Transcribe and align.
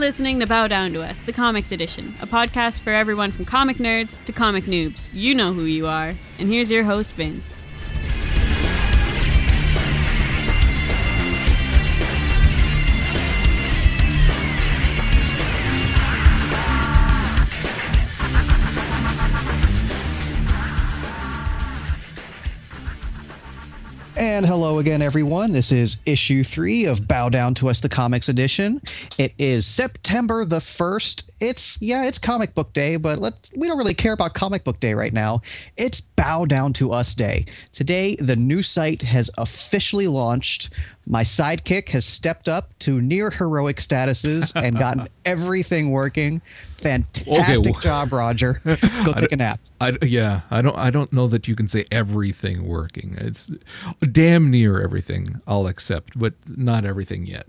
Listening 0.00 0.40
to 0.40 0.46
Bow 0.46 0.66
Down 0.66 0.94
to 0.94 1.02
Us, 1.02 1.20
the 1.20 1.32
Comics 1.32 1.70
Edition, 1.70 2.14
a 2.22 2.26
podcast 2.26 2.80
for 2.80 2.90
everyone 2.90 3.32
from 3.32 3.44
comic 3.44 3.76
nerds 3.76 4.24
to 4.24 4.32
comic 4.32 4.64
noobs. 4.64 5.10
You 5.12 5.34
know 5.34 5.52
who 5.52 5.64
you 5.64 5.86
are. 5.86 6.14
And 6.38 6.48
here's 6.48 6.70
your 6.70 6.84
host, 6.84 7.12
Vince. 7.12 7.66
And 24.20 24.44
hello 24.44 24.80
again, 24.80 25.00
everyone. 25.00 25.50
This 25.50 25.72
is 25.72 25.96
issue 26.04 26.44
three 26.44 26.84
of 26.84 27.08
Bow 27.08 27.30
Down 27.30 27.54
to 27.54 27.70
Us, 27.70 27.80
the 27.80 27.88
Comics 27.88 28.28
Edition. 28.28 28.82
It 29.16 29.32
is 29.38 29.64
September 29.64 30.44
the 30.44 30.58
1st. 30.58 31.30
It's, 31.40 31.80
yeah, 31.80 32.04
it's 32.04 32.18
comic 32.18 32.54
book 32.54 32.70
day, 32.74 32.96
but 32.96 33.18
let's, 33.18 33.50
we 33.56 33.66
don't 33.66 33.78
really 33.78 33.94
care 33.94 34.12
about 34.12 34.34
comic 34.34 34.62
book 34.62 34.78
day 34.78 34.92
right 34.92 35.14
now. 35.14 35.40
It's 35.78 36.02
Bow 36.02 36.44
Down 36.44 36.74
to 36.74 36.92
Us 36.92 37.14
Day. 37.14 37.46
Today, 37.72 38.14
the 38.16 38.36
new 38.36 38.60
site 38.60 39.00
has 39.00 39.30
officially 39.38 40.06
launched. 40.06 40.68
My 41.06 41.22
sidekick 41.24 41.88
has 41.88 42.04
stepped 42.04 42.48
up 42.48 42.78
to 42.80 43.00
near 43.00 43.30
heroic 43.30 43.78
statuses 43.78 44.52
and 44.54 44.78
gotten 44.78 45.08
everything 45.24 45.90
working. 45.90 46.40
Fantastic 46.78 47.72
well- 47.74 47.80
job, 47.80 48.12
Roger. 48.12 48.60
Go 48.64 49.12
take 49.14 49.32
a 49.32 49.36
nap. 49.36 49.60
I, 49.80 49.96
yeah, 50.02 50.42
I 50.50 50.62
don't. 50.62 50.76
I 50.76 50.90
don't 50.90 51.12
know 51.12 51.26
that 51.26 51.48
you 51.48 51.56
can 51.56 51.66
say 51.68 51.84
everything 51.90 52.66
working. 52.66 53.16
It's 53.18 53.50
damn 54.12 54.50
near 54.50 54.80
everything. 54.80 55.40
I'll 55.46 55.66
accept, 55.66 56.18
but 56.18 56.34
not 56.46 56.84
everything 56.84 57.26
yet. 57.26 57.46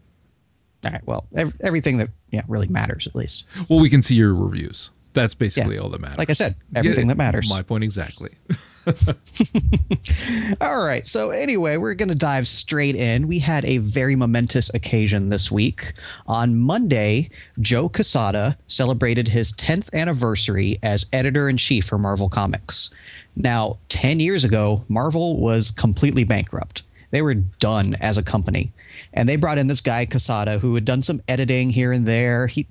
All 0.83 0.91
right. 0.91 1.02
Well, 1.05 1.27
ev- 1.35 1.53
everything 1.61 1.97
that 1.97 2.09
yeah 2.31 2.41
really 2.47 2.67
matters 2.67 3.05
at 3.05 3.13
least. 3.16 3.45
Well, 3.69 3.79
we 3.79 3.89
can 3.89 4.02
see 4.02 4.16
your 4.16 4.33
reviews. 4.33 4.89
That's 5.13 5.35
basically 5.35 5.75
Yeah. 5.75 5.81
all 5.81 5.89
that 5.89 6.02
matters. 6.02 6.17
Like 6.17 6.29
I 6.29 6.33
said, 6.33 6.55
everything 6.73 7.07
that 7.07 7.17
matters. 7.17 7.49
My 7.49 7.61
point 7.61 7.83
exactly. 7.83 8.31
All 10.61 10.83
right. 10.83 11.05
So 11.07 11.29
anyway, 11.29 11.77
we're 11.77 11.93
going 11.93 12.09
to 12.09 12.15
dive 12.15 12.47
straight 12.47 12.95
in. 12.95 13.27
We 13.27 13.39
had 13.39 13.65
a 13.65 13.77
very 13.79 14.15
momentous 14.15 14.73
occasion 14.73 15.29
this 15.29 15.51
week. 15.51 15.93
On 16.27 16.57
Monday, 16.57 17.29
Joe 17.59 17.89
Quesada 17.89 18.57
celebrated 18.67 19.27
his 19.27 19.53
10th 19.53 19.93
anniversary 19.93 20.79
as 20.83 21.05
editor 21.13 21.49
in 21.49 21.57
chief 21.57 21.85
for 21.85 21.97
Marvel 21.97 22.29
Comics. 22.29 22.89
Now, 23.35 23.77
10 23.89 24.19
years 24.19 24.43
ago, 24.43 24.83
Marvel 24.89 25.38
was 25.38 25.71
completely 25.71 26.23
bankrupt. 26.23 26.83
They 27.11 27.21
were 27.21 27.35
done 27.35 27.95
as 27.99 28.17
a 28.17 28.23
company. 28.23 28.71
And 29.13 29.27
they 29.27 29.35
brought 29.35 29.57
in 29.57 29.67
this 29.67 29.81
guy 29.81 30.05
Quesada 30.05 30.59
who 30.59 30.73
had 30.75 30.85
done 30.85 31.03
some 31.03 31.21
editing 31.27 31.69
here 31.69 31.91
and 31.91 32.07
there. 32.07 32.47
He 32.47 32.67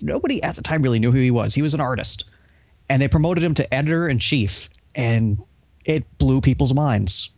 nobody 0.00 0.42
at 0.42 0.56
the 0.56 0.62
time 0.62 0.82
really 0.82 0.98
knew 0.98 1.12
who 1.12 1.18
he 1.18 1.30
was. 1.30 1.54
He 1.54 1.62
was 1.62 1.74
an 1.74 1.80
artist. 1.80 2.24
And 2.88 3.00
they 3.00 3.08
promoted 3.08 3.44
him 3.44 3.54
to 3.54 3.74
editor 3.74 4.08
in 4.08 4.18
chief 4.18 4.68
and 4.94 5.38
it 5.84 6.18
blew 6.18 6.40
people's 6.40 6.74
minds. 6.74 7.30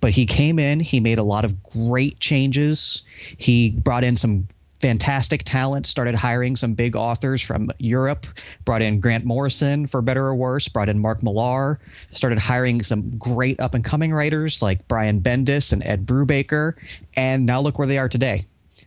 But 0.00 0.12
he 0.12 0.26
came 0.26 0.58
in 0.58 0.80
he 0.80 1.00
made 1.00 1.18
a 1.18 1.24
lot 1.24 1.44
of 1.44 1.62
great 1.62 2.20
changes. 2.20 3.02
He 3.38 3.70
brought 3.70 4.04
in 4.04 4.16
some 4.16 4.46
fantastic 4.80 5.42
talent 5.44 5.86
started 5.86 6.14
hiring 6.14 6.54
some 6.54 6.74
big 6.74 6.94
authors 6.94 7.40
from 7.40 7.70
europe 7.78 8.26
brought 8.64 8.82
in 8.82 9.00
grant 9.00 9.24
morrison 9.24 9.86
for 9.86 10.02
better 10.02 10.26
or 10.26 10.34
worse 10.34 10.68
brought 10.68 10.88
in 10.88 10.98
mark 10.98 11.22
millar 11.22 11.80
started 12.12 12.38
hiring 12.38 12.82
some 12.82 13.10
great 13.16 13.58
up 13.58 13.74
and 13.74 13.84
coming 13.84 14.12
writers 14.12 14.60
like 14.60 14.86
brian 14.86 15.20
bendis 15.20 15.72
and 15.72 15.82
ed 15.84 16.06
brubaker. 16.06 16.74
And 17.14 17.46
now 17.46 17.60
look 17.60 17.78
where 17.78 17.88
they 17.88 17.98
are 17.98 18.08
today. 18.08 18.44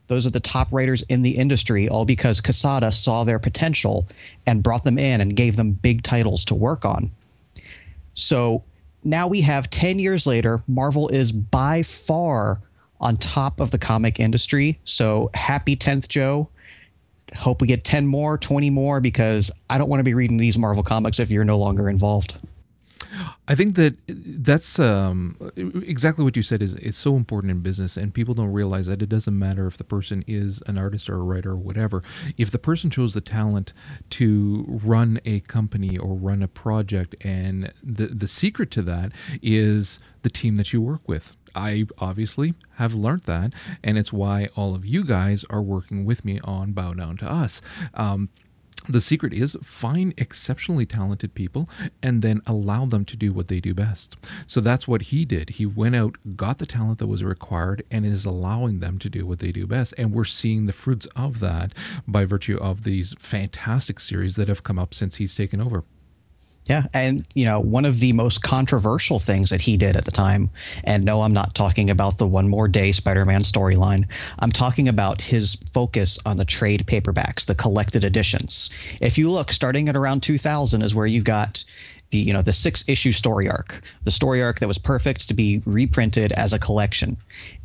Those 0.07 0.28
are 0.28 0.31
the 0.31 0.40
top 0.40 0.72
writers 0.72 1.01
in 1.09 1.24
the 1.24 1.31
industry 1.31 1.90
all 1.90 2.06
because 2.06 2.41
Quesada 2.41 2.91
saw 2.91 3.24
their 3.24 3.40
potential 3.40 4.07
and 4.46 4.62
brought 4.62 4.84
them 4.84 5.00
in 5.00 5.22
and 5.22 5.36
gave 5.36 5.56
them 5.56 5.72
big 5.72 6.03
titles 6.03 6.46
to 6.46 6.56
work 6.56 6.86
on 6.86 7.12
so 8.19 8.63
now 9.03 9.28
we 9.28 9.41
have 9.41 9.69
10 9.69 10.00
years 10.00 10.28
later, 10.28 10.62
Marvel 10.68 11.07
is 11.09 11.31
by 11.31 11.84
far 11.84 12.62
on 13.00 13.18
top 13.18 13.59
of 13.59 13.72
the 13.72 13.78
comic 13.78 14.19
industry. 14.19 14.80
So 14.84 15.30
happy 15.34 15.75
10th, 15.75 16.07
Joe. 16.09 16.50
Hope 17.35 17.62
we 17.62 17.68
get 17.68 17.84
10 17.84 18.07
more, 18.07 18.38
20 18.38 18.69
more, 18.69 19.00
because 19.00 19.52
I 19.69 19.78
don't 19.78 19.88
want 19.88 20.00
to 20.00 20.03
be 20.03 20.13
reading 20.13 20.38
these 20.38 20.57
Marvel 20.57 20.84
comics 20.84 21.19
if 21.19 21.30
you're 21.30 21.46
no 21.46 21.57
longer 21.57 21.90
involved. 21.90 22.38
I 23.47 23.56
think 23.56 23.75
that 23.75 23.96
that's 24.08 24.80
um, 24.80 25.36
exactly 25.56 26.24
what 26.24 26.36
you 26.36 26.44
said. 26.44 26.62
Is 26.62 26.74
it's 26.75 26.97
so 26.97 27.16
important 27.16 27.52
in 27.52 27.62
business, 27.62 27.97
and 27.97 28.14
people 28.14 28.34
don't 28.34 28.52
realize 28.52 28.86
that 28.88 29.02
it 29.02 29.09
doesn't 29.09 29.38
matter 29.38 29.68
if 29.68 29.78
the 29.78 29.84
person 29.84 30.24
is 30.28 30.62
an 30.68 30.78
artist 30.78 31.09
or 31.09 31.16
a 31.16 31.24
writer 31.24 31.52
or 31.52 31.58
whatever. 31.58 32.03
If 32.38 32.52
the 32.52 32.59
person 32.59 32.90
shows 32.90 33.14
the 33.14 33.22
talent 33.22 33.74
to 34.12 34.66
run 34.84 35.19
a 35.25 35.40
company 35.42 35.98
or 35.98 36.16
run 36.16 36.42
a 36.42 36.48
project, 36.48 37.16
and 37.22 37.72
the 37.84 38.08
the 38.08 38.28
secret 38.28 38.72
to 38.72 38.81
that 38.84 39.12
is 39.42 40.00
the 40.22 40.30
team 40.30 40.56
that 40.58 40.74
you 40.74 40.81
work 40.81 41.08
with. 41.08 41.36
I 41.56 41.88
obviously 41.98 42.53
have 42.75 42.94
learned 42.94 43.24
that, 43.24 43.53
and 43.84 43.98
it's 43.98 44.14
why 44.14 44.50
all 44.56 44.75
of 44.75 44.86
you 44.86 45.03
guys 45.03 45.46
are 45.50 45.62
working 45.62 46.06
with 46.06 46.24
me 46.24 46.40
on 46.44 46.74
Bow 46.74 46.94
Down 46.94 47.18
to 47.18 47.31
Us. 47.31 47.62
Um, 47.96 48.30
the 48.89 49.01
secret 49.01 49.33
is 49.33 49.55
find 49.61 50.13
exceptionally 50.17 50.85
talented 50.85 51.35
people 51.35 51.69
and 52.01 52.22
then 52.22 52.41
allow 52.47 52.85
them 52.85 53.05
to 53.05 53.16
do 53.16 53.31
what 53.31 53.47
they 53.47 53.59
do 53.59 53.73
best. 53.73 54.17
So 54.47 54.59
that's 54.59 54.88
what 54.88 55.03
he 55.03 55.25
did. 55.25 55.51
He 55.51 55.66
went 55.66 55.95
out, 55.95 56.16
got 56.35 56.57
the 56.57 56.66
talent 56.66 56.97
that 56.97 57.07
was 57.07 57.23
required, 57.23 57.83
and 57.91 58.05
is 58.05 58.25
allowing 58.25 58.79
them 58.79 58.97
to 59.00 59.09
do 59.09 59.25
what 59.27 59.39
they 59.39 59.51
do 59.51 59.67
best. 59.67 59.94
And 59.97 60.11
we're 60.11 60.25
seeing 60.25 60.66
the 60.66 60.73
fruits 60.73 61.05
of 61.16 61.39
that 61.39 61.73
by 62.07 62.25
virtue 62.25 62.57
of 62.57 62.83
these 62.83 63.13
fantastic 63.19 64.00
series 64.00 64.35
that 64.38 64.47
have 64.47 64.63
come 64.63 64.79
up 64.79 64.94
since 64.94 65.17
he's 65.17 65.35
taken 65.35 65.61
over. 65.61 65.83
Yeah, 66.69 66.84
and 66.94 67.28
you 67.34 67.46
know, 67.46 67.59
one 67.59 67.84
of 67.84 68.00
the 68.00 68.13
most 68.13 68.44
controversial 68.44 69.18
things 69.18 69.50
that 69.50 69.59
he 69.59 69.75
did 69.75 69.97
at 69.97 70.06
the 70.06 70.12
time, 70.12 70.52
and 70.84 71.03
no, 71.03 71.24
I'm 71.24 71.34
not 71.34 71.56
talking 71.56 71.90
about 71.90 72.19
the 72.19 72.28
one 72.28 72.47
more 72.47 72.68
day 72.68 72.91
Spider-Man 72.91 73.41
storyline. 73.41 74.06
I'm 74.38 74.52
talking 74.52 74.88
about 74.88 75.19
his 75.19 75.56
focus 75.74 76.19
on 76.28 76.38
the 76.38 76.46
trade 76.46 76.85
paperbacks, 76.85 77.47
the 77.47 77.56
collected 77.56 78.03
editions. 78.03 78.69
If 79.02 79.18
you 79.18 79.31
look, 79.31 79.52
starting 79.52 79.90
at 79.90 79.96
around 79.96 80.22
2000 80.22 80.84
is 80.84 80.94
where 80.94 81.07
you 81.07 81.24
got 81.24 81.66
the 82.12 82.19
you 82.19 82.34
know 82.34 82.44
the 82.44 82.53
six 82.53 82.84
issue 82.88 83.13
story 83.13 83.50
arc, 83.50 83.81
the 84.03 84.12
story 84.12 84.44
arc 84.44 84.59
that 84.59 84.68
was 84.68 84.78
perfect 84.78 85.28
to 85.28 85.34
be 85.34 85.63
reprinted 85.66 86.31
as 86.34 86.53
a 86.53 86.59
collection, 86.59 87.18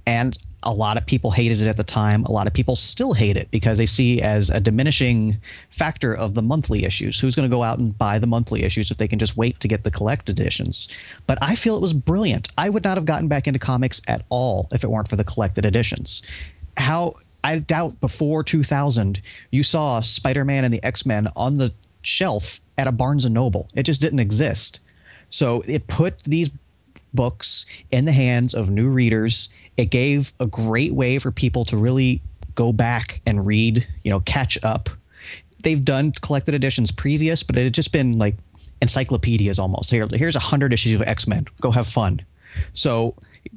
and 0.06 0.38
a 0.64 0.72
lot 0.72 0.96
of 0.96 1.06
people 1.06 1.30
hated 1.30 1.60
it 1.60 1.68
at 1.68 1.76
the 1.76 1.84
time. 1.84 2.24
A 2.24 2.32
lot 2.32 2.46
of 2.46 2.52
people 2.52 2.76
still 2.76 3.12
hate 3.12 3.36
it 3.36 3.50
because 3.50 3.78
they 3.78 3.86
see 3.86 4.20
as 4.20 4.50
a 4.50 4.60
diminishing 4.60 5.36
factor 5.70 6.14
of 6.14 6.34
the 6.34 6.42
monthly 6.42 6.84
issues. 6.84 7.20
Who's 7.20 7.34
going 7.34 7.48
to 7.48 7.54
go 7.54 7.62
out 7.62 7.78
and 7.78 7.96
buy 7.96 8.18
the 8.18 8.26
monthly 8.26 8.64
issues 8.64 8.90
if 8.90 8.96
they 8.96 9.08
can 9.08 9.18
just 9.18 9.36
wait 9.36 9.60
to 9.60 9.68
get 9.68 9.84
the 9.84 9.90
collect 9.90 10.28
editions? 10.28 10.88
But 11.26 11.38
I 11.40 11.54
feel 11.54 11.76
it 11.76 11.82
was 11.82 11.92
brilliant. 11.92 12.48
I 12.58 12.70
would 12.70 12.84
not 12.84 12.96
have 12.96 13.04
gotten 13.04 13.28
back 13.28 13.46
into 13.46 13.58
comics 13.58 14.02
at 14.08 14.24
all 14.28 14.68
if 14.72 14.84
it 14.84 14.90
weren't 14.90 15.08
for 15.08 15.16
the 15.16 15.24
collected 15.24 15.64
editions. 15.64 16.22
How 16.76 17.14
I 17.44 17.58
doubt 17.58 18.00
before 18.00 18.42
2000 18.42 19.20
you 19.50 19.62
saw 19.62 20.00
Spider-Man 20.00 20.64
and 20.64 20.72
the 20.72 20.82
X-Men 20.82 21.28
on 21.36 21.58
the 21.58 21.72
shelf 22.02 22.60
at 22.78 22.86
a 22.86 22.92
Barnes 22.92 23.24
and 23.24 23.34
Noble. 23.34 23.68
It 23.74 23.84
just 23.84 24.00
didn't 24.00 24.20
exist. 24.20 24.80
So 25.28 25.62
it 25.66 25.86
put 25.86 26.22
these 26.24 26.50
books 27.14 27.66
in 27.90 28.04
the 28.04 28.12
hands 28.12 28.54
of 28.54 28.70
new 28.70 28.90
readers. 28.90 29.48
It 29.76 29.86
gave 29.86 30.32
a 30.40 30.46
great 30.46 30.92
way 30.92 31.18
for 31.18 31.30
people 31.30 31.64
to 31.66 31.76
really 31.76 32.22
go 32.54 32.72
back 32.72 33.20
and 33.26 33.46
read, 33.46 33.86
you 34.02 34.10
know, 34.10 34.20
catch 34.20 34.58
up. 34.62 34.88
They've 35.62 35.84
done 35.84 36.12
collected 36.12 36.54
editions 36.54 36.90
previous, 36.90 37.42
but 37.42 37.56
it 37.56 37.64
had 37.64 37.74
just 37.74 37.92
been 37.92 38.18
like 38.18 38.36
encyclopedias 38.82 39.58
almost. 39.58 39.90
Here, 39.90 40.06
here's 40.12 40.36
a 40.36 40.40
hundred 40.40 40.72
issues 40.72 40.94
of 41.00 41.02
X 41.02 41.26
Men. 41.26 41.46
Go 41.60 41.70
have 41.70 41.86
fun. 41.86 42.20
So, 42.74 43.14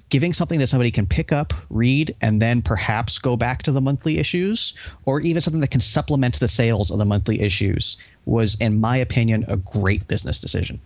giving 0.10 0.34
something 0.34 0.60
that 0.60 0.68
somebody 0.68 0.92
can 0.92 1.06
pick 1.06 1.32
up, 1.32 1.54
read, 1.70 2.16
and 2.22 2.42
then 2.42 2.62
perhaps 2.62 3.20
go 3.20 3.38
back 3.38 3.62
to 3.64 3.72
the 3.72 3.82
monthly 3.82 4.18
issues, 4.18 4.74
or 5.06 5.22
even 5.22 5.42
something 5.42 5.62
that 5.62 5.72
can 5.72 5.82
supplement 5.82 6.40
the 6.40 6.48
sales 6.48 6.90
of 6.92 6.98
the 6.98 7.06
monthly 7.06 7.42
issues, 7.42 7.98
was, 8.26 8.56
in 8.60 8.80
my 8.80 8.98
opinion, 8.98 9.46
a 9.48 9.58
great 9.58 10.08
business 10.08 10.40
decision. 10.40 10.80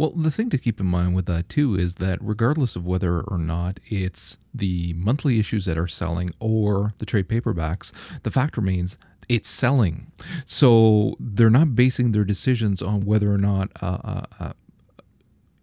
Well, 0.00 0.12
the 0.12 0.30
thing 0.30 0.48
to 0.48 0.56
keep 0.56 0.80
in 0.80 0.86
mind 0.86 1.14
with 1.14 1.26
that 1.26 1.50
too 1.50 1.78
is 1.78 1.96
that 1.96 2.16
regardless 2.22 2.74
of 2.74 2.86
whether 2.86 3.20
or 3.20 3.36
not 3.36 3.80
it's 3.84 4.38
the 4.54 4.94
monthly 4.94 5.38
issues 5.38 5.66
that 5.66 5.76
are 5.76 5.86
selling 5.86 6.30
or 6.40 6.94
the 6.96 7.04
trade 7.04 7.28
paperbacks, 7.28 7.92
the 8.22 8.30
fact 8.30 8.56
remains 8.56 8.96
it's 9.28 9.50
selling. 9.50 10.10
So 10.46 11.16
they're 11.20 11.50
not 11.50 11.74
basing 11.74 12.12
their 12.12 12.24
decisions 12.24 12.80
on 12.80 13.04
whether 13.04 13.30
or 13.30 13.36
not 13.36 13.72
uh, 13.82 13.98
uh, 14.02 14.22
uh, 14.40 14.52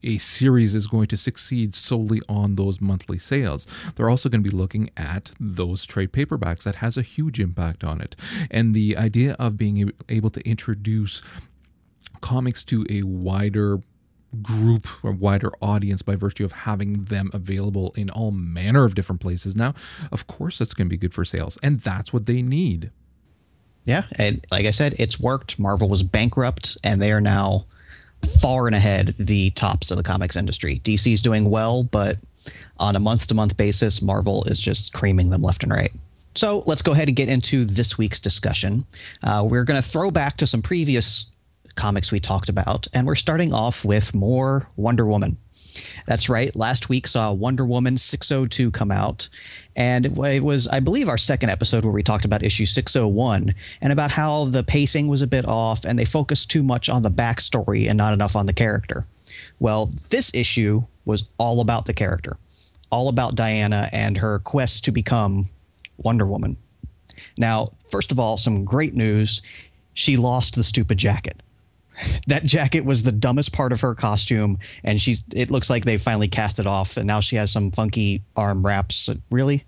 a 0.04 0.20
series 0.20 0.76
is 0.76 0.86
going 0.86 1.08
to 1.08 1.18
succeed 1.18 1.74
solely 1.74 2.22
on 2.30 2.54
those 2.54 2.80
monthly 2.80 3.18
sales. 3.18 3.66
They're 3.96 4.08
also 4.08 4.30
going 4.30 4.44
to 4.44 4.50
be 4.52 4.56
looking 4.56 4.92
at 4.96 5.32
those 5.40 5.84
trade 5.84 6.12
paperbacks 6.12 6.62
that 6.62 6.76
has 6.76 6.96
a 6.96 7.02
huge 7.02 7.40
impact 7.40 7.84
on 7.84 8.02
it. 8.02 8.16
And 8.52 8.76
the 8.76 8.98
idea 8.98 9.36
of 9.40 9.58
being 9.58 9.92
able 10.10 10.30
to 10.30 10.48
introduce 10.48 11.24
comics 12.22 12.64
to 12.66 12.86
a 12.88 13.02
wider 13.02 13.80
group 14.42 14.88
or 15.04 15.12
wider 15.12 15.52
audience 15.62 16.02
by 16.02 16.16
virtue 16.16 16.44
of 16.44 16.52
having 16.52 17.06
them 17.06 17.30
available 17.34 17.94
in 17.96 18.10
all 18.10 18.32
manner 18.32 18.84
of 18.84 18.94
different 18.94 19.22
places 19.22 19.56
now 19.56 19.74
of 20.12 20.28
course 20.28 20.60
that's 20.60 20.74
going 20.74 20.88
to 20.88 20.90
be 20.90 20.98
good 20.98 21.14
for 21.14 21.24
sales 21.26 21.58
and 21.64 21.80
that's 21.80 22.12
what 22.12 22.26
they 22.26 22.42
need 22.42 22.92
Yeah, 23.86 24.04
and 24.20 24.46
like 24.52 24.66
I 24.66 24.72
said, 24.72 24.96
it's 25.00 25.18
worked. 25.18 25.58
Marvel 25.58 25.88
was 25.88 26.04
bankrupt, 26.04 26.78
and 26.84 27.02
they 27.02 27.14
are 27.14 27.22
now 27.22 27.66
far 28.42 28.68
and 28.68 28.76
ahead 28.76 29.16
the 29.18 29.52
tops 29.52 29.92
of 29.92 29.98
the 29.98 30.04
comics 30.04 30.36
industry. 30.36 30.82
DC's 30.84 31.22
doing 31.22 31.50
well, 31.50 31.84
but 31.86 32.18
on 32.80 32.98
a 32.98 33.00
month 33.00 33.28
to 33.28 33.34
month 33.34 33.56
basis, 33.56 34.02
Marvel 34.02 34.44
is 34.44 34.60
just 34.60 34.92
creaming 34.92 35.30
them 35.30 35.42
left 35.42 35.64
and 35.64 35.72
right. 35.72 35.94
So 36.36 36.64
let's 36.68 36.82
go 36.82 36.92
ahead 36.92 37.08
and 37.08 37.16
get 37.16 37.30
into 37.30 37.64
this 37.64 37.98
week's 37.98 38.20
discussion. 38.20 38.86
Uh, 39.24 39.48
we're 39.50 39.64
going 39.64 39.82
to 39.82 39.88
throw 39.88 40.12
back 40.12 40.36
to 40.38 40.46
some 40.48 40.62
previous 40.62 41.32
comics 41.78 42.12
we 42.12 42.20
talked 42.20 42.50
about, 42.50 42.88
and 42.94 43.08
we're 43.08 43.16
starting 43.16 43.54
off 43.54 43.86
with 43.86 44.14
more 44.14 44.68
Wonder 44.76 45.06
Woman. 45.06 45.38
That's 46.06 46.30
right. 46.30 46.56
Last 46.56 46.90
week 46.90 47.08
saw 47.08 47.32
Wonder 47.32 47.66
Woman 47.66 47.98
602 47.98 48.72
come 48.72 48.92
out. 48.92 49.30
And 49.76 50.06
it 50.06 50.44
was, 50.44 50.68
I 50.68 50.80
believe, 50.80 51.08
our 51.08 51.18
second 51.18 51.50
episode 51.50 51.84
where 51.84 51.94
we 51.94 52.04
talked 52.04 52.26
about 52.26 52.44
issue 52.44 52.66
601 52.66 53.54
and 53.82 53.94
about 53.94 54.12
how 54.12 54.46
the 54.46 54.64
pacing 54.64 55.08
was 55.08 55.22
a 55.22 55.28
bit 55.28 55.46
off 55.46 55.86
and 55.86 55.98
they 55.98 56.06
focused 56.06 56.50
too 56.50 56.64
much 56.64 56.90
on 56.90 57.04
the 57.04 57.12
backstory 57.12 57.88
and 57.88 57.98
not 57.98 58.14
enough 58.14 58.36
on 58.36 58.48
the 58.48 58.54
character. 58.54 59.06
Well, 59.60 59.92
this 60.10 60.34
issue 60.34 60.84
was 61.06 61.28
all 61.38 61.62
about 61.62 61.86
the 61.86 61.94
character, 61.94 62.38
all 62.90 63.10
about 63.10 63.36
Diana 63.36 63.90
and 63.92 64.18
her 64.18 64.40
quest 64.40 64.84
to 64.86 64.92
become 64.92 65.48
Wonder 65.98 66.26
Woman. 66.26 66.58
Now, 67.38 67.72
first 67.90 68.12
of 68.12 68.20
all, 68.20 68.38
some 68.38 68.66
great 68.66 68.94
news. 68.94 69.42
She 69.94 70.18
lost 70.18 70.56
the 70.56 70.64
stupid 70.64 70.98
jacket 70.98 71.42
that 72.28 72.44
jacket 72.44 72.86
was 72.86 73.04
the 73.04 73.12
dumbest 73.12 73.54
part 73.54 73.72
of 73.72 73.82
her 73.82 73.96
costume 73.96 74.58
and 74.84 75.02
she's 75.02 75.24
it 75.32 75.50
looks 75.50 75.70
like 75.70 75.86
they 75.86 75.98
finally 75.98 76.28
cast 76.28 76.60
it 76.60 76.68
off 76.68 76.98
and 76.98 77.08
now 77.08 77.20
she 77.20 77.36
has 77.36 77.52
some 77.52 77.72
funky 77.72 78.22
arm 78.36 78.66
wraps. 78.66 79.10
Really 79.32 79.64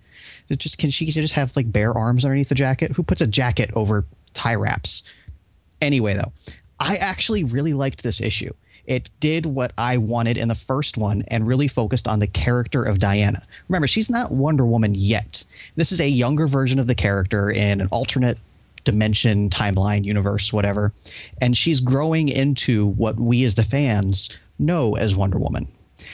it 0.50 0.60
just 0.60 0.78
can 0.78 0.90
she 0.90 1.06
just 1.08 1.34
have 1.34 1.56
like 1.56 1.72
bare 1.72 1.94
arms 1.94 2.26
underneath 2.26 2.50
the 2.50 2.56
jacket? 2.56 2.92
Who 2.92 3.04
puts 3.04 3.22
a 3.22 3.28
jacket 3.28 3.72
over 3.74 4.06
tie 4.34 4.56
wraps? 4.56 5.04
Anyway 5.82 6.14
though 6.14 6.32
i 6.80 6.96
actually 6.98 7.44
really 7.44 7.74
liked 7.74 8.04
this 8.04 8.22
issue. 8.22 8.54
It 8.86 9.10
did 9.20 9.46
what 9.46 9.72
i 9.78 9.98
wanted 9.98 10.38
in 10.38 10.48
the 10.48 10.56
first 10.56 10.98
one 10.98 11.24
and 11.28 11.48
really 11.48 11.68
focused 11.68 12.08
on 12.08 12.20
the 12.20 12.28
character 12.28 12.84
of 12.84 13.00
diana. 13.00 13.46
Remember 13.68 13.88
she's 13.88 14.10
not 14.10 14.32
wonder 14.32 14.66
woman 14.66 14.94
yet. 14.96 15.44
This 15.76 15.92
is 15.92 16.02
a 16.02 16.10
younger 16.10 16.48
version 16.48 16.80
of 16.80 16.88
the 16.88 16.96
character 16.96 17.50
in 17.50 17.82
an 17.82 17.88
alternate 17.92 18.38
dimension, 18.84 19.50
timeline, 19.50 20.06
universe, 20.06 20.54
whatever. 20.54 20.94
And 21.42 21.58
she's 21.58 21.80
growing 21.80 22.30
into 22.30 22.88
what 22.88 23.20
we 23.20 23.44
as 23.44 23.56
the 23.56 23.64
fans 23.64 24.30
know 24.58 24.96
as 24.96 25.16
Wonder 25.16 25.40
Woman. 25.40 25.68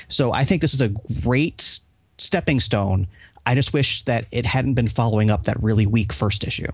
So 0.07 0.31
I 0.31 0.43
think 0.43 0.61
this 0.61 0.73
is 0.73 0.81
a 0.81 0.93
great 1.23 1.79
stepping 2.17 2.59
stone. 2.59 3.07
I 3.45 3.55
just 3.55 3.73
wish 3.73 4.03
that 4.03 4.25
it 4.31 4.45
hadn't 4.45 4.73
been 4.73 4.87
following 4.87 5.29
up 5.29 5.43
that 5.43 5.61
really 5.61 5.85
weak 5.85 6.11
first 6.11 6.43
issue. 6.43 6.71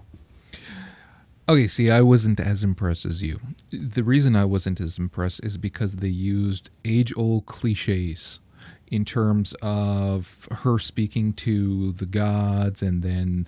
Okay, 1.49 1.67
see, 1.67 1.89
I 1.89 2.01
wasn't 2.01 2.39
as 2.39 2.63
impressed 2.63 3.05
as 3.05 3.21
you. 3.21 3.41
The 3.71 4.03
reason 4.03 4.35
I 4.35 4.45
wasn't 4.45 4.79
as 4.79 4.97
impressed 4.97 5.43
is 5.43 5.57
because 5.57 5.97
they 5.97 6.07
used 6.07 6.69
age 6.85 7.11
old 7.17 7.45
cliches 7.45 8.39
in 8.87 9.05
terms 9.05 9.53
of 9.61 10.47
her 10.51 10.77
speaking 10.77 11.33
to 11.33 11.93
the 11.93 12.05
gods 12.05 12.81
and 12.81 13.01
then 13.01 13.47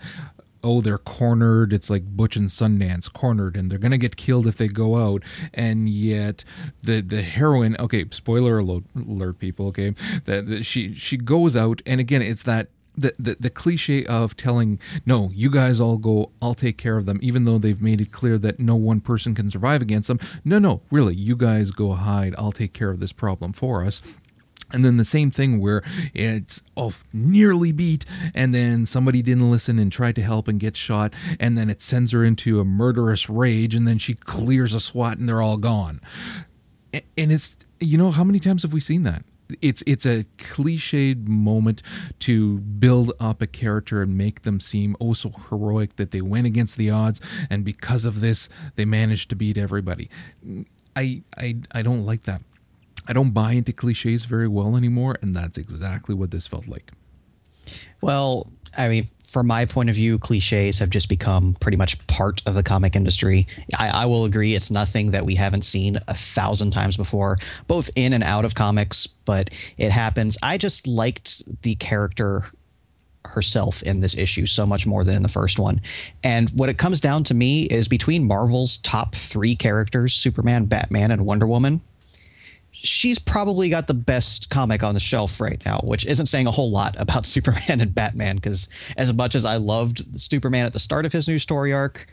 oh 0.63 0.81
they're 0.81 0.98
cornered. 0.98 1.74
It's 1.74 1.89
like 1.89 2.04
butch 2.06 2.36
and 2.36 2.50
sundance 2.50 3.12
cornered 3.12 3.56
and 3.56 3.69
they're 3.69 3.80
gonna 3.80 3.98
get 3.98 4.15
killed 4.15 4.48
if 4.48 4.57
they 4.57 4.68
go 4.68 4.95
out. 4.98 5.24
And 5.54 5.89
yet 5.89 6.44
the 6.81 7.01
the 7.01 7.21
heroine 7.21 7.75
okay 7.80 8.06
spoiler 8.12 8.60
alert, 8.60 8.83
alert 8.95 9.39
people 9.39 9.68
okay 9.68 9.94
that, 10.25 10.45
that 10.48 10.65
she 10.65 10.94
she 10.94 11.18
goes 11.18 11.56
out 11.56 11.81
and 11.86 12.00
again 12.00 12.21
it's 12.21 12.44
that 12.44 12.68
the, 12.95 13.13
the 13.18 13.38
the 13.39 13.50
cliche 13.50 14.06
of 14.06 14.38
telling 14.38 14.80
no 15.06 15.31
you 15.33 15.50
guys 15.50 15.80
all 15.80 15.98
go 15.98 16.31
i'll 16.44 16.54
take 16.54 16.77
care 16.77 16.98
of 16.98 17.07
them 17.07 17.18
even 17.24 17.44
though 17.44 17.57
they've 17.57 17.81
made 17.81 18.00
it 18.00 18.12
clear 18.12 18.38
that 18.38 18.59
no 18.59 18.75
one 18.75 19.00
person 19.00 19.33
can 19.33 19.50
survive 19.50 19.81
against 19.81 20.07
them. 20.07 20.19
No 20.45 20.59
no 20.59 20.81
really 20.92 21.16
you 21.16 21.36
guys 21.36 21.71
go 21.71 21.94
hide. 21.94 22.36
I'll 22.38 22.51
take 22.51 22.74
care 22.74 22.92
of 22.92 23.00
this 23.00 23.12
problem 23.12 23.51
for 23.54 23.83
us 23.83 24.01
and 24.73 24.83
then 24.83 24.97
the 24.97 25.05
same 25.05 25.31
thing 25.31 25.61
where 25.61 25.83
it's 26.13 26.61
oh 26.75 26.93
nearly 27.13 27.71
beat 27.71 28.03
and 28.33 28.53
then 28.53 28.85
somebody 28.85 29.21
didn't 29.21 29.49
listen 29.49 29.77
and 29.77 29.91
tried 29.91 30.15
to 30.15 30.21
help 30.21 30.47
and 30.47 30.59
get 30.59 30.75
shot 30.75 31.13
and 31.39 31.57
then 31.57 31.69
it 31.69 31.81
sends 31.81 32.11
her 32.11 32.23
into 32.23 32.59
a 32.59 32.65
murderous 32.65 33.29
rage 33.29 33.75
and 33.75 33.87
then 33.87 33.99
she 33.99 34.15
clears 34.15 34.73
a 34.73 34.79
SWAT 34.79 35.19
and 35.19 35.29
they're 35.29 35.41
all 35.41 35.57
gone. 35.57 36.01
And 37.17 37.31
it's 37.31 37.55
you 37.79 37.97
know 37.97 38.11
how 38.11 38.23
many 38.23 38.39
times 38.39 38.63
have 38.63 38.73
we 38.73 38.79
seen 38.79 39.03
that? 39.03 39.23
It's 39.61 39.83
it's 39.85 40.05
a 40.05 40.25
cliched 40.37 41.27
moment 41.27 41.83
to 42.19 42.59
build 42.59 43.11
up 43.19 43.41
a 43.41 43.47
character 43.47 44.01
and 44.01 44.17
make 44.17 44.41
them 44.41 44.59
seem 44.59 44.95
oh 44.99 45.13
so 45.13 45.31
heroic 45.49 45.97
that 45.97 46.11
they 46.11 46.21
went 46.21 46.47
against 46.47 46.77
the 46.77 46.89
odds 46.89 47.21
and 47.49 47.63
because 47.63 48.05
of 48.05 48.21
this 48.21 48.49
they 48.75 48.85
managed 48.85 49.29
to 49.29 49.35
beat 49.35 49.57
everybody. 49.57 50.09
I 50.95 51.23
i 51.37 51.57
i 51.71 51.81
don't 51.81 52.05
like 52.05 52.23
that 52.23 52.41
I 53.07 53.13
don't 53.13 53.31
buy 53.31 53.53
into 53.53 53.73
cliches 53.73 54.25
very 54.25 54.47
well 54.47 54.75
anymore, 54.75 55.17
and 55.21 55.35
that's 55.35 55.57
exactly 55.57 56.15
what 56.15 56.31
this 56.31 56.47
felt 56.47 56.67
like. 56.67 56.91
Well, 58.01 58.51
I 58.77 58.89
mean, 58.89 59.07
from 59.25 59.47
my 59.47 59.65
point 59.65 59.89
of 59.89 59.95
view, 59.95 60.19
cliches 60.19 60.79
have 60.79 60.89
just 60.89 61.09
become 61.09 61.55
pretty 61.59 61.77
much 61.77 62.05
part 62.07 62.41
of 62.45 62.55
the 62.55 62.63
comic 62.63 62.95
industry. 62.95 63.47
I, 63.77 63.89
I, 63.89 64.05
will 64.05 64.25
agree 64.25 64.55
it's 64.55 64.71
nothing 64.71 65.11
that 65.11 65.25
we 65.25 65.35
haven't 65.35 65.63
seen 65.63 65.97
a 66.07 66.13
thousand 66.13 66.71
times 66.71 66.97
before, 66.97 67.38
both 67.67 67.89
in 67.95 68.13
and 68.13 68.23
out 68.23 68.45
of 68.45 68.55
comics, 68.55 69.07
but 69.07 69.49
it 69.77 69.91
happens. 69.91 70.38
I 70.44 70.57
just 70.57 70.88
liked 70.88 71.44
the 71.61 71.75
character 71.75 72.45
herself 73.25 73.81
in 73.83 74.01
this 74.01 74.15
issue 74.15 74.45
so 74.45 74.65
much 74.65 74.85
more 74.85 75.03
than 75.03 75.15
in 75.15 75.23
the 75.23 75.29
first 75.29 75.57
one. 75.57 75.81
And 76.23 76.49
what 76.51 76.69
it 76.69 76.77
comes 76.77 76.99
down 76.99 77.23
to 77.25 77.33
me 77.33 77.63
is 77.65 77.88
between 77.88 78.27
Marvel's 78.27 78.77
top 78.79 79.15
three 79.15 79.56
characters 79.56 80.13
Superman, 80.13 80.65
Batman, 80.65 81.11
and 81.11 81.25
Wonder 81.25 81.47
Woman 81.47 81.81
she's 82.83 83.18
probably 83.18 83.69
got 83.69 83.88
the 83.88 83.94
best 83.94 84.50
comic 84.50 84.83
on 84.83 84.94
the 84.94 85.00
shelf 85.00 85.39
right 85.39 85.62
now, 85.65 85.80
which 85.83 86.06
isn't 86.06 86.25
saying 86.25 86.47
a 86.47 86.51
whole 86.51 86.69
lot 86.69 86.95
about 87.00 87.25
Superman 87.33 87.81
and 87.81 87.95
Batman. 87.95 88.35
Because 88.35 88.68
as 88.97 89.13
much 89.13 89.35
as 89.35 89.45
I 89.45 89.56
loved 89.56 90.19
Superman 90.19 90.65
at 90.65 90.74
the 90.74 90.80
start 90.80 91.06
of 91.06 91.13
his 91.13 91.27
new 91.27 91.39
story 91.39 91.74
arc, 91.74 92.07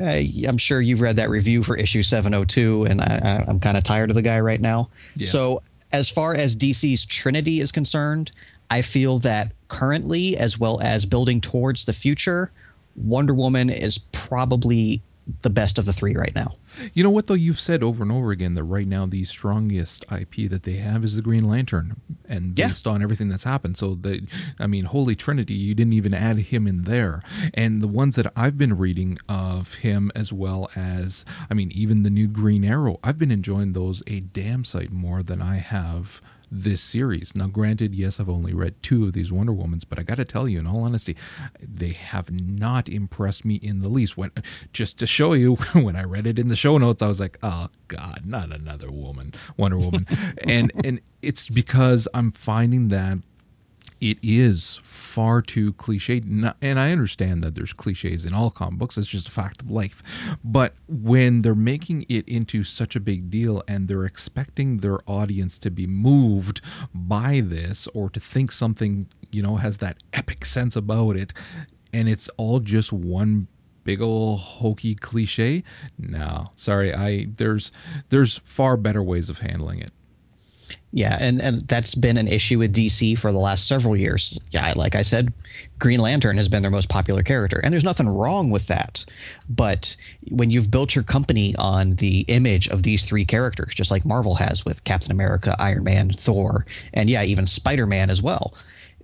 uh, 0.00 0.22
I'm 0.46 0.58
sure 0.58 0.80
you've 0.80 1.02
read 1.02 1.16
that 1.16 1.30
review 1.30 1.62
for 1.62 1.76
issue 1.76 2.02
702, 2.02 2.84
and 2.84 3.00
I, 3.00 3.44
am 3.46 3.60
kind 3.60 3.76
of 3.76 3.84
tired 3.84 4.10
of 4.10 4.16
the 4.16 4.22
guy 4.22 4.40
right 4.40 4.60
now. 4.60 4.88
Yeah. 5.14 5.28
So, 5.28 5.62
as 5.92 6.08
far 6.08 6.34
as 6.34 6.56
DC's 6.56 7.04
Trinity 7.04 7.60
is 7.60 7.70
concerned, 7.70 8.32
I 8.70 8.82
feel 8.82 9.20
that 9.20 9.52
currently, 9.68 10.36
as 10.36 10.58
well 10.58 10.80
as 10.80 11.06
building 11.06 11.40
towards 11.40 11.84
the 11.84 11.92
future, 11.92 12.50
Wonder 12.96 13.34
Woman 13.34 13.70
is 13.70 13.98
probably 13.98 15.00
the 15.42 15.50
best 15.50 15.78
of 15.78 15.86
the 15.86 15.92
three 15.92 16.14
right 16.14 16.34
now. 16.34 16.54
You 16.92 17.02
know 17.02 17.10
what 17.10 17.26
though? 17.26 17.34
You've 17.34 17.60
said 17.60 17.82
over 17.82 18.02
and 18.02 18.12
over 18.12 18.30
again 18.30 18.54
that 18.54 18.64
right 18.64 18.86
now 18.86 19.06
the 19.06 19.24
strongest 19.24 20.04
IP 20.12 20.50
that 20.50 20.64
they 20.64 20.74
have 20.74 21.04
is 21.04 21.16
the 21.16 21.22
Green 21.22 21.46
Lantern, 21.46 22.00
and 22.28 22.54
based 22.54 22.86
yeah. 22.86 22.92
on 22.92 23.02
everything 23.02 23.28
that's 23.28 23.44
happened. 23.44 23.76
So 23.76 23.94
the, 23.94 24.26
I 24.58 24.66
mean, 24.66 24.84
Holy 24.84 25.14
Trinity, 25.14 25.54
you 25.54 25.74
didn't 25.74 25.92
even 25.92 26.14
add 26.14 26.38
him 26.38 26.66
in 26.66 26.82
there. 26.82 27.22
And 27.54 27.80
the 27.80 27.88
ones 27.88 28.16
that 28.16 28.30
I've 28.36 28.58
been 28.58 28.76
reading 28.76 29.18
of 29.28 29.76
him, 29.76 30.10
as 30.14 30.32
well 30.32 30.68
as, 30.76 31.24
I 31.50 31.54
mean, 31.54 31.70
even 31.72 32.02
the 32.02 32.10
new 32.10 32.28
Green 32.28 32.64
Arrow, 32.64 32.98
I've 33.02 33.18
been 33.18 33.30
enjoying 33.30 33.72
those 33.72 34.02
a 34.06 34.20
damn 34.20 34.64
sight 34.64 34.92
more 34.92 35.22
than 35.22 35.40
I 35.40 35.56
have 35.56 36.20
this 36.50 36.82
series. 36.82 37.34
Now, 37.34 37.46
granted, 37.46 37.94
yes, 37.94 38.20
I've 38.20 38.28
only 38.28 38.52
read 38.52 38.82
two 38.82 39.04
of 39.04 39.12
these 39.12 39.32
Wonder 39.32 39.52
Womans, 39.52 39.84
but 39.88 39.98
I 39.98 40.02
got 40.02 40.16
to 40.16 40.24
tell 40.24 40.48
you, 40.48 40.58
in 40.58 40.66
all 40.66 40.84
honesty, 40.84 41.16
they 41.60 41.92
have 41.92 42.30
not 42.30 42.88
impressed 42.88 43.44
me 43.44 43.56
in 43.56 43.80
the 43.80 43.88
least. 43.88 44.16
When 44.16 44.30
just 44.72 44.98
to 44.98 45.06
show 45.06 45.32
you, 45.32 45.54
when 45.72 45.96
I 45.96 46.04
read 46.04 46.26
it 46.26 46.38
in 46.38 46.48
the 46.48 46.56
show 46.56 46.78
notes, 46.78 47.02
I 47.02 47.08
was 47.08 47.20
like, 47.20 47.38
"Oh 47.42 47.68
God, 47.88 48.22
not 48.24 48.52
another 48.54 48.90
woman, 48.90 49.34
Wonder 49.56 49.78
Woman," 49.78 50.06
and 50.46 50.72
and 50.84 51.00
it's 51.22 51.48
because 51.48 52.08
I'm 52.14 52.30
finding 52.30 52.88
that 52.88 53.18
it 54.04 54.18
is 54.22 54.80
far 54.82 55.40
too 55.40 55.72
cliched. 55.72 56.54
And 56.60 56.78
I 56.78 56.92
understand 56.92 57.42
that 57.42 57.54
there's 57.54 57.72
cliches 57.72 58.26
in 58.26 58.34
all 58.34 58.50
comic 58.50 58.78
books, 58.78 58.98
it's 58.98 59.06
just 59.08 59.28
a 59.28 59.30
fact 59.30 59.62
of 59.62 59.70
life. 59.70 60.02
But 60.44 60.74
when 60.86 61.40
they're 61.40 61.54
making 61.54 62.04
it 62.10 62.28
into 62.28 62.64
such 62.64 62.94
a 62.94 63.00
big 63.00 63.30
deal 63.30 63.62
and 63.66 63.88
they're 63.88 64.04
expecting 64.04 64.78
their 64.78 64.98
audience 65.06 65.58
to 65.60 65.70
be 65.70 65.86
moved 65.86 66.60
by 66.92 67.40
this 67.42 67.86
or 67.94 68.10
to 68.10 68.20
think 68.20 68.52
something, 68.52 69.06
you 69.32 69.42
know, 69.42 69.56
has 69.56 69.78
that 69.78 69.96
epic 70.12 70.44
sense 70.44 70.76
about 70.76 71.16
it, 71.16 71.32
and 71.90 72.06
it's 72.06 72.28
all 72.36 72.60
just 72.60 72.92
one 72.92 73.48
big 73.84 74.00
old 74.00 74.40
hokey 74.40 74.94
cliche 74.94 75.62
no 75.98 76.50
sorry 76.56 76.94
i 76.94 77.26
there's 77.36 77.70
there's 78.08 78.38
far 78.38 78.78
better 78.78 79.02
ways 79.02 79.28
of 79.28 79.40
handling 79.40 79.78
it 79.78 79.92
yeah, 80.94 81.18
and, 81.20 81.42
and 81.42 81.60
that's 81.62 81.96
been 81.96 82.16
an 82.16 82.28
issue 82.28 82.60
with 82.60 82.72
DC 82.72 83.18
for 83.18 83.32
the 83.32 83.38
last 83.38 83.66
several 83.66 83.96
years. 83.96 84.40
Yeah, 84.52 84.72
like 84.76 84.94
I 84.94 85.02
said, 85.02 85.32
Green 85.80 85.98
Lantern 85.98 86.36
has 86.36 86.48
been 86.48 86.62
their 86.62 86.70
most 86.70 86.88
popular 86.88 87.24
character, 87.24 87.60
and 87.64 87.72
there's 87.72 87.82
nothing 87.82 88.08
wrong 88.08 88.48
with 88.48 88.68
that. 88.68 89.04
But 89.48 89.96
when 90.30 90.50
you've 90.50 90.70
built 90.70 90.94
your 90.94 91.02
company 91.02 91.52
on 91.58 91.96
the 91.96 92.20
image 92.28 92.68
of 92.68 92.84
these 92.84 93.06
three 93.06 93.24
characters, 93.24 93.74
just 93.74 93.90
like 93.90 94.04
Marvel 94.04 94.36
has 94.36 94.64
with 94.64 94.84
Captain 94.84 95.10
America, 95.10 95.56
Iron 95.58 95.82
Man, 95.82 96.10
Thor, 96.10 96.64
and 96.92 97.10
yeah, 97.10 97.24
even 97.24 97.48
Spider 97.48 97.88
Man 97.88 98.08
as 98.08 98.22
well, 98.22 98.54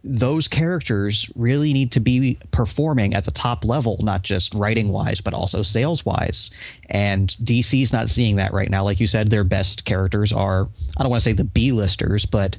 those 0.02 0.48
characters 0.48 1.30
really 1.36 1.72
need 1.72 1.92
to 1.92 2.00
be 2.00 2.38
performing 2.50 3.14
at 3.14 3.24
the 3.24 3.30
top 3.30 3.64
level, 3.64 3.98
not 4.02 4.22
just 4.22 4.54
writing 4.54 4.90
wise, 4.90 5.20
but 5.20 5.34
also 5.34 5.62
sales 5.62 6.04
wise. 6.04 6.50
And 6.88 7.28
DC's 7.42 7.92
not 7.92 8.08
seeing 8.08 8.36
that 8.36 8.52
right 8.52 8.70
now. 8.70 8.84
Like 8.84 9.00
you 9.00 9.06
said, 9.06 9.28
their 9.28 9.44
best 9.44 9.84
characters 9.84 10.32
are, 10.32 10.68
I 10.96 11.02
don't 11.02 11.10
want 11.10 11.22
to 11.22 11.28
say 11.28 11.34
the 11.34 11.44
B 11.44 11.72
listers, 11.72 12.24
but 12.24 12.56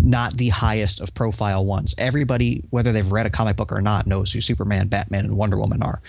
not 0.00 0.36
the 0.36 0.48
highest 0.48 1.00
of 1.00 1.12
profile 1.14 1.64
ones. 1.64 1.94
Everybody, 1.98 2.64
whether 2.70 2.92
they've 2.92 3.10
read 3.10 3.26
a 3.26 3.30
comic 3.30 3.56
book 3.56 3.72
or 3.72 3.82
not, 3.82 4.06
knows 4.06 4.32
who 4.32 4.40
Superman, 4.40 4.88
Batman, 4.88 5.24
and 5.24 5.36
Wonder 5.36 5.58
Woman 5.58 5.82
are. 5.82 6.00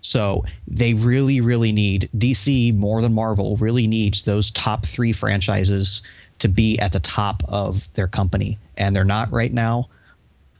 So 0.00 0.44
they 0.66 0.94
really, 0.94 1.40
really 1.40 1.72
need 1.72 2.08
DC 2.16 2.74
more 2.76 3.02
than 3.02 3.12
Marvel, 3.12 3.56
really 3.56 3.86
needs 3.86 4.24
those 4.24 4.50
top 4.52 4.86
three 4.86 5.12
franchises 5.12 6.02
to 6.38 6.48
be 6.48 6.78
at 6.78 6.92
the 6.92 7.00
top 7.00 7.42
of 7.48 7.92
their 7.94 8.08
company. 8.08 8.58
And 8.76 8.94
they're 8.94 9.04
not 9.04 9.30
right 9.30 9.52
now 9.52 9.88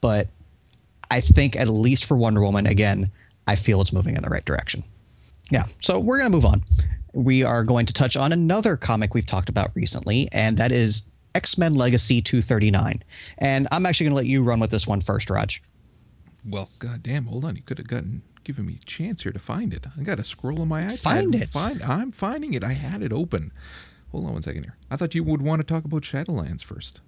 but 0.01 0.27
I 1.11 1.21
think 1.21 1.55
at 1.55 1.67
least 1.67 2.05
for 2.05 2.17
Wonder 2.17 2.41
Woman, 2.41 2.65
again, 2.65 3.11
I 3.47 3.55
feel 3.55 3.81
it's 3.81 3.93
moving 3.93 4.15
in 4.15 4.21
the 4.21 4.29
right 4.29 4.45
direction. 4.45 4.83
Yeah, 5.49 5.65
so 5.81 5.99
we're 5.99 6.17
going 6.19 6.31
to 6.31 6.35
move 6.35 6.45
on. 6.45 6.63
We 7.13 7.43
are 7.43 7.63
going 7.63 7.87
to 7.87 7.93
touch 7.93 8.15
on 8.15 8.31
another 8.31 8.77
comic 8.77 9.13
we've 9.13 9.25
talked 9.25 9.49
about 9.49 9.71
recently, 9.73 10.29
and 10.31 10.57
that 10.57 10.71
is 10.71 11.03
X 11.33 11.57
Men 11.57 11.73
Legacy 11.73 12.21
239. 12.21 13.03
And 13.39 13.67
I'm 13.71 13.85
actually 13.85 14.05
going 14.05 14.11
to 14.11 14.17
let 14.17 14.25
you 14.27 14.43
run 14.43 14.59
with 14.59 14.69
this 14.69 14.85
one 14.85 15.01
first, 15.01 15.29
Raj. 15.29 15.61
Well, 16.47 16.69
goddamn, 16.79 17.25
hold 17.25 17.45
on. 17.45 17.55
You 17.55 17.63
could 17.63 17.79
have 17.79 17.87
gotten 17.87 18.21
given 18.43 18.65
me 18.65 18.79
a 18.81 18.85
chance 18.85 19.23
here 19.23 19.31
to 19.31 19.39
find 19.39 19.73
it. 19.73 19.87
I 19.97 20.03
got 20.03 20.17
to 20.17 20.23
scroll 20.23 20.61
on 20.61 20.67
my 20.67 20.83
iPad. 20.83 20.99
Find 20.99 21.35
it. 21.35 21.53
Find, 21.53 21.81
I'm 21.83 22.11
finding 22.11 22.53
it. 22.53 22.63
I 22.63 22.73
had 22.73 23.03
it 23.03 23.11
open. 23.11 23.51
Hold 24.11 24.25
on 24.25 24.33
one 24.33 24.41
second 24.41 24.63
here. 24.63 24.77
I 24.89 24.95
thought 24.95 25.13
you 25.13 25.23
would 25.23 25.41
want 25.41 25.59
to 25.59 25.63
talk 25.63 25.85
about 25.85 26.03
Shadowlands 26.03 26.63
first. 26.63 27.01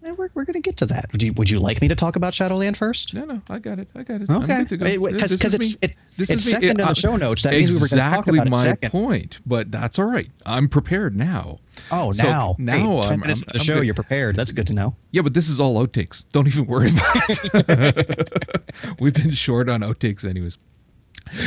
We're, 0.00 0.30
we're 0.34 0.44
going 0.44 0.54
to 0.54 0.60
get 0.60 0.76
to 0.78 0.86
that. 0.86 1.06
Would 1.12 1.22
you 1.22 1.32
would 1.34 1.50
you 1.50 1.58
like 1.58 1.80
me 1.82 1.88
to 1.88 1.94
talk 1.94 2.16
about 2.16 2.32
Shadowland 2.32 2.76
first? 2.76 3.12
No, 3.14 3.24
no, 3.24 3.42
I 3.50 3.58
got 3.58 3.78
it. 3.78 3.88
I 3.94 4.04
got 4.04 4.22
it. 4.22 4.30
Okay, 4.30 4.64
because 4.68 5.36
because 5.36 5.54
it's 5.54 5.76
it, 5.82 5.94
it's 6.16 6.44
second 6.44 6.64
it, 6.64 6.70
in 6.80 6.86
the 6.86 6.94
show 6.94 7.16
notes. 7.16 7.42
That 7.42 7.52
means 7.52 7.70
we 7.70 7.80
were 7.80 7.88
going 7.88 8.10
to 8.10 8.16
talk 8.16 8.26
about 8.26 8.48
my 8.48 8.62
second. 8.62 8.90
point. 8.90 9.40
But 9.44 9.70
that's 9.72 9.98
all 9.98 10.06
right. 10.06 10.30
I'm 10.46 10.68
prepared 10.68 11.16
now. 11.16 11.58
Oh, 11.90 12.12
So, 12.12 12.22
now 12.22 12.56
now 12.58 12.72
hey, 12.72 12.82
10 13.02 13.10
I'm- 13.10 13.20
minutes 13.20 13.40
I'm- 13.42 13.48
of 13.48 13.52
the 13.54 13.58
I'm 13.58 13.64
show. 13.64 13.74
good. 13.76 13.86
You're 13.86 13.94
prepared. 13.94 14.36
That's 14.36 14.52
good 14.52 14.66
to 14.68 14.72
know. 14.72 14.96
Yeah, 15.10 15.22
but 15.22 15.34
this 15.34 15.48
is 15.48 15.58
all 15.60 15.74
outtakes. 15.84 16.24
Don't 16.32 16.46
even 16.46 16.66
worry 16.66 16.90
about 16.90 17.28
it. 17.28 18.60
We've 19.00 19.14
been 19.14 19.32
short 19.32 19.68
on 19.68 19.80
outtakes, 19.80 20.24
anyways. 20.24 20.58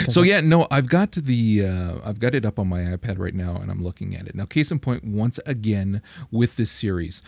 So 0.09 0.21
yeah, 0.21 0.41
no, 0.41 0.67
I've 0.69 0.87
got 0.87 1.13
the 1.13 1.65
uh, 1.65 1.95
I've 2.05 2.19
got 2.19 2.35
it 2.35 2.45
up 2.45 2.59
on 2.59 2.67
my 2.67 2.81
iPad 2.81 3.17
right 3.17 3.33
now, 3.33 3.55
and 3.55 3.71
I'm 3.71 3.81
looking 3.81 4.15
at 4.15 4.27
it 4.27 4.35
now. 4.35 4.45
Case 4.45 4.69
in 4.71 4.77
point, 4.77 5.03
once 5.03 5.39
again 5.47 6.03
with 6.29 6.55
this 6.55 6.69
series, 6.69 7.23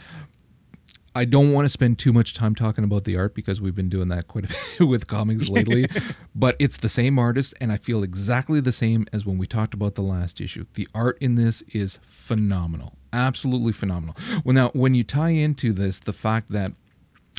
I 1.16 1.26
don't 1.26 1.52
want 1.52 1.66
to 1.66 1.70
spend 1.70 2.00
too 2.00 2.12
much 2.12 2.34
time 2.34 2.56
talking 2.56 2.84
about 2.84 3.04
the 3.04 3.16
art 3.18 3.36
because 3.36 3.62
we've 3.62 3.76
been 3.76 3.90
doing 3.90 4.08
that 4.10 4.28
quite 4.28 4.46
a 4.46 4.48
bit 4.80 4.88
with 4.88 5.08
comics 5.08 5.50
lately. 5.50 5.86
but 6.36 6.56
it's 6.60 6.78
the 6.78 6.90
same 6.90 7.20
artist, 7.20 7.54
and 7.62 7.72
I 7.72 7.78
feel 7.78 8.04
exactly 8.04 8.60
the 8.60 8.72
same 8.72 9.06
as 9.14 9.26
when 9.26 9.38
we 9.38 9.46
talked 9.46 9.74
about 9.74 9.96
the 9.96 10.02
last 10.02 10.42
issue. 10.42 10.66
The 10.74 10.88
art 10.94 11.18
in 11.22 11.36
this 11.36 11.62
is 11.74 12.00
phenomenal, 12.04 12.94
absolutely 13.12 13.74
phenomenal. 13.74 14.16
Well, 14.44 14.56
now 14.56 14.70
when 14.70 14.96
you 14.96 15.04
tie 15.04 15.30
into 15.30 15.74
this 15.74 16.00
the 16.00 16.14
fact 16.14 16.50
that 16.50 16.74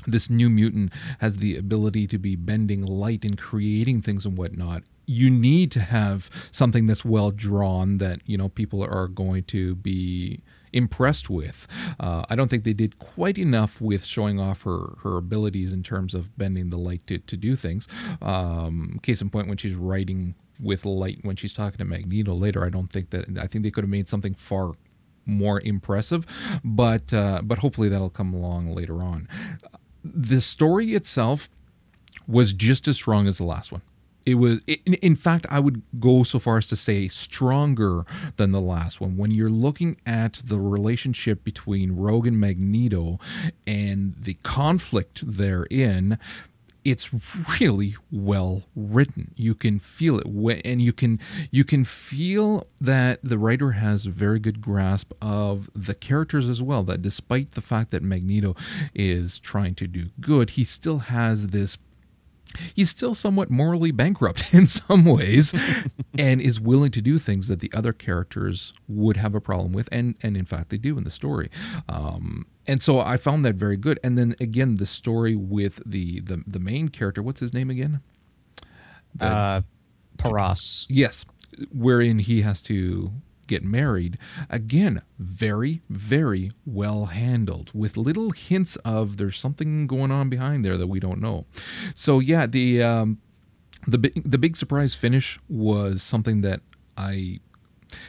this 0.07 0.29
new 0.29 0.51
mutant 0.51 0.93
has 1.21 1.39
the 1.39 1.57
ability 1.57 2.07
to 2.09 2.19
be 2.19 2.37
bending 2.37 2.85
light 2.85 3.25
and 3.25 3.39
creating 3.39 4.03
things 4.03 4.27
and 4.27 4.37
whatnot 4.37 4.83
you 5.07 5.31
need 5.31 5.71
to 5.73 5.81
have 5.81 6.31
something 6.51 6.87
that's 6.87 7.05
well 7.05 7.31
drawn 7.31 7.99
that 7.99 8.21
you 8.27 8.37
know 8.37 8.49
people 8.49 8.83
are 8.83 9.09
going 9.09 9.43
to 9.45 9.75
be 9.77 10.41
impressed 10.75 11.31
with. 11.31 11.67
Uh, 11.99 12.25
i 12.29 12.35
don't 12.37 12.49
think 12.49 12.65
they 12.65 12.73
did 12.73 12.99
quite 12.99 13.39
enough 13.39 13.81
with 13.81 14.05
showing 14.05 14.39
off 14.39 14.63
her 14.63 14.97
her 15.03 15.17
abilities 15.17 15.73
in 15.73 15.83
terms 15.83 16.15
of 16.15 16.37
bending 16.37 16.71
the 16.71 16.79
light 16.79 17.07
to, 17.07 17.19
to 17.19 17.37
do 17.37 17.57
things. 17.57 17.89
Um, 18.21 19.01
case 19.03 19.23
in 19.23 19.31
point 19.31 19.49
when 19.49 19.57
she's 19.57 19.75
writing 19.75 20.35
with 20.61 20.85
light 20.85 21.19
when 21.23 21.37
she's 21.37 21.53
talking 21.53 21.79
to 21.79 21.85
magneto 21.85 22.33
later 22.33 22.65
i 22.65 22.69
don't 22.69 22.93
think 22.93 23.11
that 23.11 23.25
i 23.39 23.47
think 23.49 23.65
they 23.65 23.73
could 23.73 23.83
have 23.83 23.91
made 23.91 24.09
something 24.09 24.35
far 24.35 24.75
more 25.27 25.61
impressive 25.65 26.25
but 26.63 27.13
uh, 27.13 27.41
but 27.43 27.59
hopefully 27.59 27.89
that'll 27.89 28.11
come 28.11 28.33
along 28.35 28.73
later 28.75 29.03
on. 29.03 29.29
The 30.05 30.41
story 30.41 30.95
itself 30.95 31.49
was 32.27 32.53
just 32.53 32.87
as 32.89 32.97
strong 32.97 33.27
as 33.27 33.39
the 33.39 33.45
last 33.45 33.73
one. 33.73 33.83
It 34.27 34.37
was, 34.37 34.65
in, 34.65 35.17
fact, 35.17 35.47
I 35.51 35.61
would 35.61 35.83
go 36.01 36.23
so 36.23 36.39
far 36.39 36.59
as 36.59 36.67
to 36.69 36.77
say 36.77 37.09
stronger 37.09 38.05
than 38.37 38.53
the 38.53 38.61
last 38.61 39.01
one. 39.01 39.17
When 39.17 39.31
you're 39.31 39.51
looking 39.51 39.99
at 40.07 40.41
the 40.45 40.59
relationship 40.59 41.45
between 41.45 41.93
Rogue 41.93 42.27
and 42.27 42.41
Magneto 42.41 43.19
and 43.67 44.15
the 44.19 44.35
conflict 44.43 45.23
therein, 45.27 46.19
it's 46.85 47.11
really 47.61 47.97
well 48.11 48.65
written. 48.77 49.33
You 49.37 49.55
can 49.55 49.79
feel 49.79 50.19
it, 50.21 50.63
and 50.65 50.83
you 50.83 50.93
can 50.93 51.19
you 51.51 51.65
can 51.65 51.85
feel 51.85 52.67
that 52.81 53.21
the 53.23 53.39
writer 53.39 53.73
has 53.73 54.07
a 54.07 54.11
very 54.11 54.39
good 54.39 54.61
grasp 54.61 55.13
of 55.21 55.71
the 55.75 55.95
characters 55.95 56.49
as 56.49 56.63
well. 56.63 56.83
That 56.83 57.03
despite 57.03 57.53
the 57.53 57.63
fact 57.63 57.91
that 57.91 58.03
Magneto 58.03 58.55
is 58.95 59.39
trying 59.39 59.75
to 59.77 59.87
do 59.87 60.11
good, 60.21 60.51
he 60.51 60.65
still 60.65 60.99
has 60.99 61.49
this 61.49 61.79
he's 62.75 62.91
still 62.91 63.15
somewhat 63.15 63.51
morally 63.51 63.91
bankrupt 63.91 64.45
in 64.55 64.67
some 64.67 65.05
ways 65.05 65.55
and 66.19 66.41
is 66.41 66.61
willing 66.61 66.91
to 66.93 67.03
do 67.03 67.19
things 67.19 67.49
that 67.49 67.61
the 67.61 67.71
other 67.73 67.93
characters 67.93 68.73
would 68.89 69.17
have 69.17 69.35
a 69.35 69.41
problem 69.41 69.73
with 69.73 69.89
and 69.93 70.17
and 70.23 70.37
in 70.37 70.45
fact 70.45 70.71
they 70.71 70.79
do 70.79 70.97
in 70.97 71.05
the 71.05 71.11
story. 71.11 71.51
Um, 71.89 72.47
and 72.67 72.83
so 72.83 72.99
i 72.99 73.17
found 73.17 73.45
that 73.45 73.55
very 73.55 73.77
good. 73.77 73.99
And 74.03 74.19
then 74.19 74.35
again 74.41 74.77
the 74.77 74.87
story 74.87 75.37
with 75.37 75.81
the 75.85 76.21
the, 76.21 76.43
the 76.47 76.61
main 76.61 76.89
character 76.89 77.23
what's 77.23 77.41
his 77.41 77.55
name 77.55 77.71
again? 77.71 78.01
Uh, 79.21 79.63
Paras. 80.17 80.87
yes 80.89 81.25
wherein 81.73 82.19
he 82.19 82.43
has 82.43 82.61
to 82.63 83.13
get 83.47 83.63
married 83.63 84.19
again 84.51 85.03
very 85.19 85.83
very 85.89 86.53
well 86.65 87.07
handled 87.07 87.71
with 87.75 87.97
little 87.97 88.31
hints 88.31 88.77
of 88.77 89.17
there's 89.17 89.39
something 89.39 89.87
going 89.87 90.11
on 90.11 90.29
behind 90.29 90.65
there 90.65 90.77
that 90.77 90.87
we 90.87 91.01
don't 91.01 91.21
know. 91.21 91.45
So 91.95 92.21
yeah 92.21 92.47
the 92.47 92.83
um 92.83 93.19
the 93.87 93.99
big 93.99 94.23
the 94.31 94.39
big 94.39 94.57
surprise 94.57 94.95
finish 94.95 95.39
was 95.49 96.03
something 96.03 96.41
that 96.41 96.61
i 96.97 97.41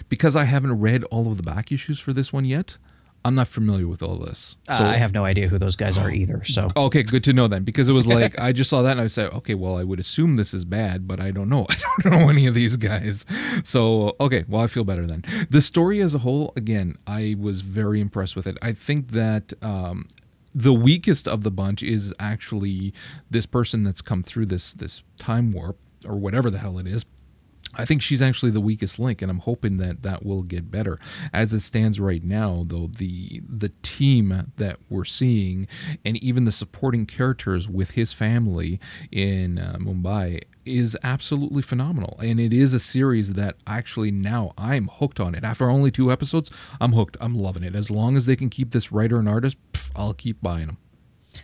because 0.10 0.36
i 0.36 0.46
haven't 0.46 0.80
read 0.80 1.04
all 1.06 1.28
of 1.28 1.38
the 1.38 1.44
back 1.44 1.72
issues 1.72 2.00
for 2.00 2.14
this 2.14 2.32
one 2.32 2.46
yet 2.46 2.78
i'm 3.26 3.36
not 3.36 3.48
familiar 3.48 3.88
with 3.88 4.02
all 4.02 4.18
this 4.18 4.56
Uh, 4.70 4.78
I 4.96 4.98
have 4.98 5.14
no 5.14 5.26
idea 5.26 5.48
who 5.50 5.58
those 5.58 5.76
guys 5.76 5.98
are 5.98 6.12
either. 6.12 6.44
So 6.46 6.70
Okay, 6.76 7.04
good 7.04 7.24
to 7.26 7.34
know 7.34 7.48
then, 7.48 7.64
because 7.64 7.90
it 7.90 7.94
was 7.94 8.08
like 8.20 8.40
I 8.40 8.52
just 8.60 8.70
saw 8.70 8.82
that 8.84 8.92
and 8.98 9.02
I 9.02 9.08
said, 9.08 9.28
okay, 9.40 9.56
well, 9.56 9.76
I 9.82 9.84
would 9.84 10.00
assume 10.00 10.36
this 10.38 10.54
is 10.54 10.64
bad, 10.66 11.08
but 11.08 11.20
I 11.20 11.32
don't 11.32 11.50
know. 11.50 11.66
I 11.70 11.76
don't 12.04 12.12
know 12.20 12.30
any 12.30 12.46
of 12.48 12.54
these 12.54 12.76
guys. 12.78 13.26
So 13.64 14.16
okay, 14.20 14.46
well, 14.48 14.62
I 14.62 14.68
feel 14.68 14.84
better 14.92 15.06
then. 15.12 15.24
The 15.50 15.62
story 15.62 15.98
as 16.02 16.14
a 16.16 16.20
whole, 16.20 16.54
again, 16.56 16.98
I 17.22 17.36
was 17.48 17.62
very 17.62 18.00
impressed 18.00 18.36
with 18.36 18.48
it. 18.48 18.58
I 18.62 18.72
think 18.74 19.12
that 19.12 19.54
um, 19.62 20.08
the 20.54 20.74
weakest 20.74 21.28
of 21.28 21.44
the 21.44 21.52
bunch 21.52 21.82
is 21.84 22.14
actually 22.20 22.94
this 23.30 23.46
person 23.46 23.84
that's 23.84 24.02
come 24.02 24.22
through 24.24 24.48
this 24.48 24.74
this 24.74 25.04
time 25.18 25.52
warp 25.52 25.78
or 26.08 26.16
whatever 26.16 26.50
the 26.50 26.60
hell 26.60 26.78
it 26.80 26.88
is. 26.88 27.06
I 27.76 27.86
think 27.86 28.02
she's 28.02 28.22
actually 28.22 28.52
the 28.52 28.62
weakest 28.62 29.00
link, 29.00 29.22
and 29.22 29.30
I'm 29.30 29.40
hoping 29.40 29.78
that 29.78 30.02
that 30.04 30.26
will 30.26 30.44
get 30.44 30.72
better. 30.72 31.00
As 31.34 31.54
it 31.54 31.62
stands 31.62 32.00
right 32.00 32.24
now, 32.24 32.64
though, 32.66 32.88
the 32.88 33.42
the 33.48 33.70
team 33.82 34.52
that 34.58 34.78
we're 34.90 35.06
seeing, 35.06 35.68
and 36.04 36.18
even 36.18 36.46
the 36.46 36.52
supporting 36.52 37.06
characters 37.06 37.70
with 37.70 37.92
his 37.92 38.14
family 38.14 38.80
in 39.12 39.60
uh, 39.60 39.78
Mumbai, 39.80 40.42
is 40.66 40.98
absolutely 41.04 41.62
phenomenal. 41.62 42.18
And 42.22 42.40
it 42.40 42.54
is 42.54 42.74
a 42.74 42.80
series 42.80 43.34
that 43.34 43.56
actually 43.68 44.12
now 44.12 44.54
I'm 44.58 44.88
hooked 44.88 45.20
on 45.20 45.36
it. 45.36 45.44
After 45.44 45.70
only 45.70 45.92
two 45.92 46.12
episodes, 46.12 46.52
I'm 46.82 46.94
hooked. 46.94 47.18
I'm 47.22 47.38
loving 47.38 47.64
it. 47.64 47.76
As 47.76 47.92
long 47.92 48.18
as 48.18 48.26
they 48.26 48.36
can 48.36 48.50
keep 48.50 48.72
this 48.72 48.92
writer 48.92 49.18
and 49.20 49.30
artist, 49.30 49.58
pff, 49.74 49.90
I'll 49.96 50.14
keep 50.14 50.42
buying 50.42 50.68
them. 50.68 50.78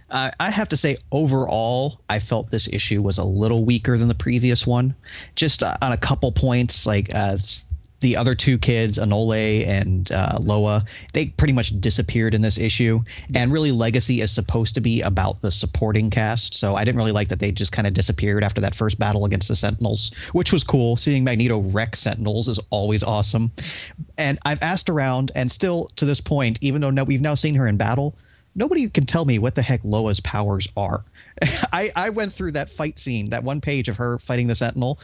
Uh, 0.10 0.32
I 0.40 0.52
have 0.52 0.70
to 0.70 0.78
say, 0.78 0.98
overall, 1.12 2.02
I 2.10 2.20
felt 2.20 2.52
this 2.52 2.68
issue 2.68 3.02
was 3.02 3.18
a 3.18 3.24
little 3.24 3.66
weaker 3.66 3.98
than 3.98 4.08
the 4.08 4.16
previous 4.16 4.68
one. 4.68 4.96
Just 5.36 5.64
uh, 5.64 5.78
on 5.82 5.92
a 5.92 5.98
couple 5.98 6.32
points, 6.32 6.86
like 6.86 7.14
uh, 7.14 7.38
the 8.02 8.18
other 8.18 8.36
two 8.36 8.58
kids, 8.58 8.98
Anole 8.98 9.66
and 9.66 10.12
uh, 10.12 10.38
Loa, 10.42 10.84
they 11.14 11.28
pretty 11.28 11.54
much 11.54 11.80
disappeared 11.80 12.34
in 12.34 12.42
this 12.42 12.58
issue. 12.58 13.00
And 13.34 13.54
really, 13.54 13.72
Legacy 13.72 14.22
is 14.22 14.32
supposed 14.32 14.76
to 14.76 14.82
be 14.82 15.02
about 15.02 15.42
the 15.42 15.52
supporting 15.52 16.10
cast. 16.10 16.56
So 16.56 16.76
I 16.76 16.84
didn't 16.84 16.98
really 16.98 17.12
like 17.12 17.30
that 17.30 17.40
they 17.40 17.52
just 17.52 17.72
kind 17.72 17.88
of 17.88 17.94
disappeared 17.94 18.44
after 18.44 18.60
that 18.62 18.76
first 18.76 19.00
battle 19.00 19.26
against 19.26 19.48
the 19.48 19.56
Sentinels, 19.56 20.12
which 20.34 20.52
was 20.52 20.64
cool. 20.64 20.98
Seeing 20.98 21.24
Magneto 21.24 21.60
wreck 21.60 21.96
Sentinels 21.96 22.48
is 22.48 22.60
always 22.72 23.04
awesome. 23.04 23.52
And 24.18 24.40
I've 24.46 24.62
asked 24.62 24.90
around, 24.90 25.32
and 25.36 25.52
still 25.52 25.90
to 25.96 26.06
this 26.06 26.20
point, 26.20 26.58
even 26.62 26.82
though 26.82 26.90
no, 26.90 27.04
we've 27.04 27.22
now 27.22 27.36
seen 27.36 27.56
her 27.56 27.68
in 27.68 27.78
battle, 27.78 28.16
nobody 28.56 28.90
can 28.90 29.06
tell 29.06 29.26
me 29.26 29.40
what 29.40 29.56
the 29.56 29.62
heck 29.62 29.84
Loa's 29.84 30.20
powers 30.20 30.68
are. 30.76 31.04
I, 31.72 31.90
I 31.96 32.10
went 32.10 32.34
through 32.34 32.52
that 32.54 32.70
fight 32.70 33.00
scene, 33.00 33.30
that 33.30 33.44
one 33.44 33.62
page 33.62 33.90
of 33.90 33.98
her 33.98 34.20
fighting 34.20 34.48
the 34.48 34.56
Sentinel, 34.56 35.00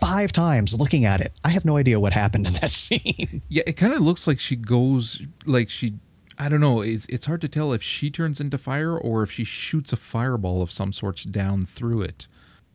five 0.00 0.32
times 0.32 0.78
looking 0.78 1.04
at 1.04 1.20
it. 1.20 1.32
I 1.44 1.50
have 1.50 1.64
no 1.64 1.76
idea 1.76 2.00
what 2.00 2.12
happened 2.12 2.46
in 2.46 2.54
that 2.54 2.70
scene. 2.72 3.42
Yeah, 3.48 3.62
it 3.66 3.74
kind 3.76 3.92
of 3.92 4.00
looks 4.00 4.26
like 4.26 4.40
she 4.40 4.56
goes 4.56 5.22
like 5.46 5.70
she. 5.70 5.94
I 6.38 6.48
don't 6.48 6.60
know. 6.60 6.80
It's 6.80 7.06
it's 7.06 7.26
hard 7.26 7.40
to 7.42 7.48
tell 7.48 7.72
if 7.72 7.82
she 7.82 8.10
turns 8.10 8.40
into 8.40 8.58
fire 8.58 8.96
or 8.96 9.22
if 9.22 9.30
she 9.30 9.44
shoots 9.44 9.92
a 9.92 9.96
fireball 9.96 10.62
of 10.62 10.72
some 10.72 10.92
sorts 10.92 11.24
down 11.24 11.64
through 11.66 12.02
it. 12.02 12.26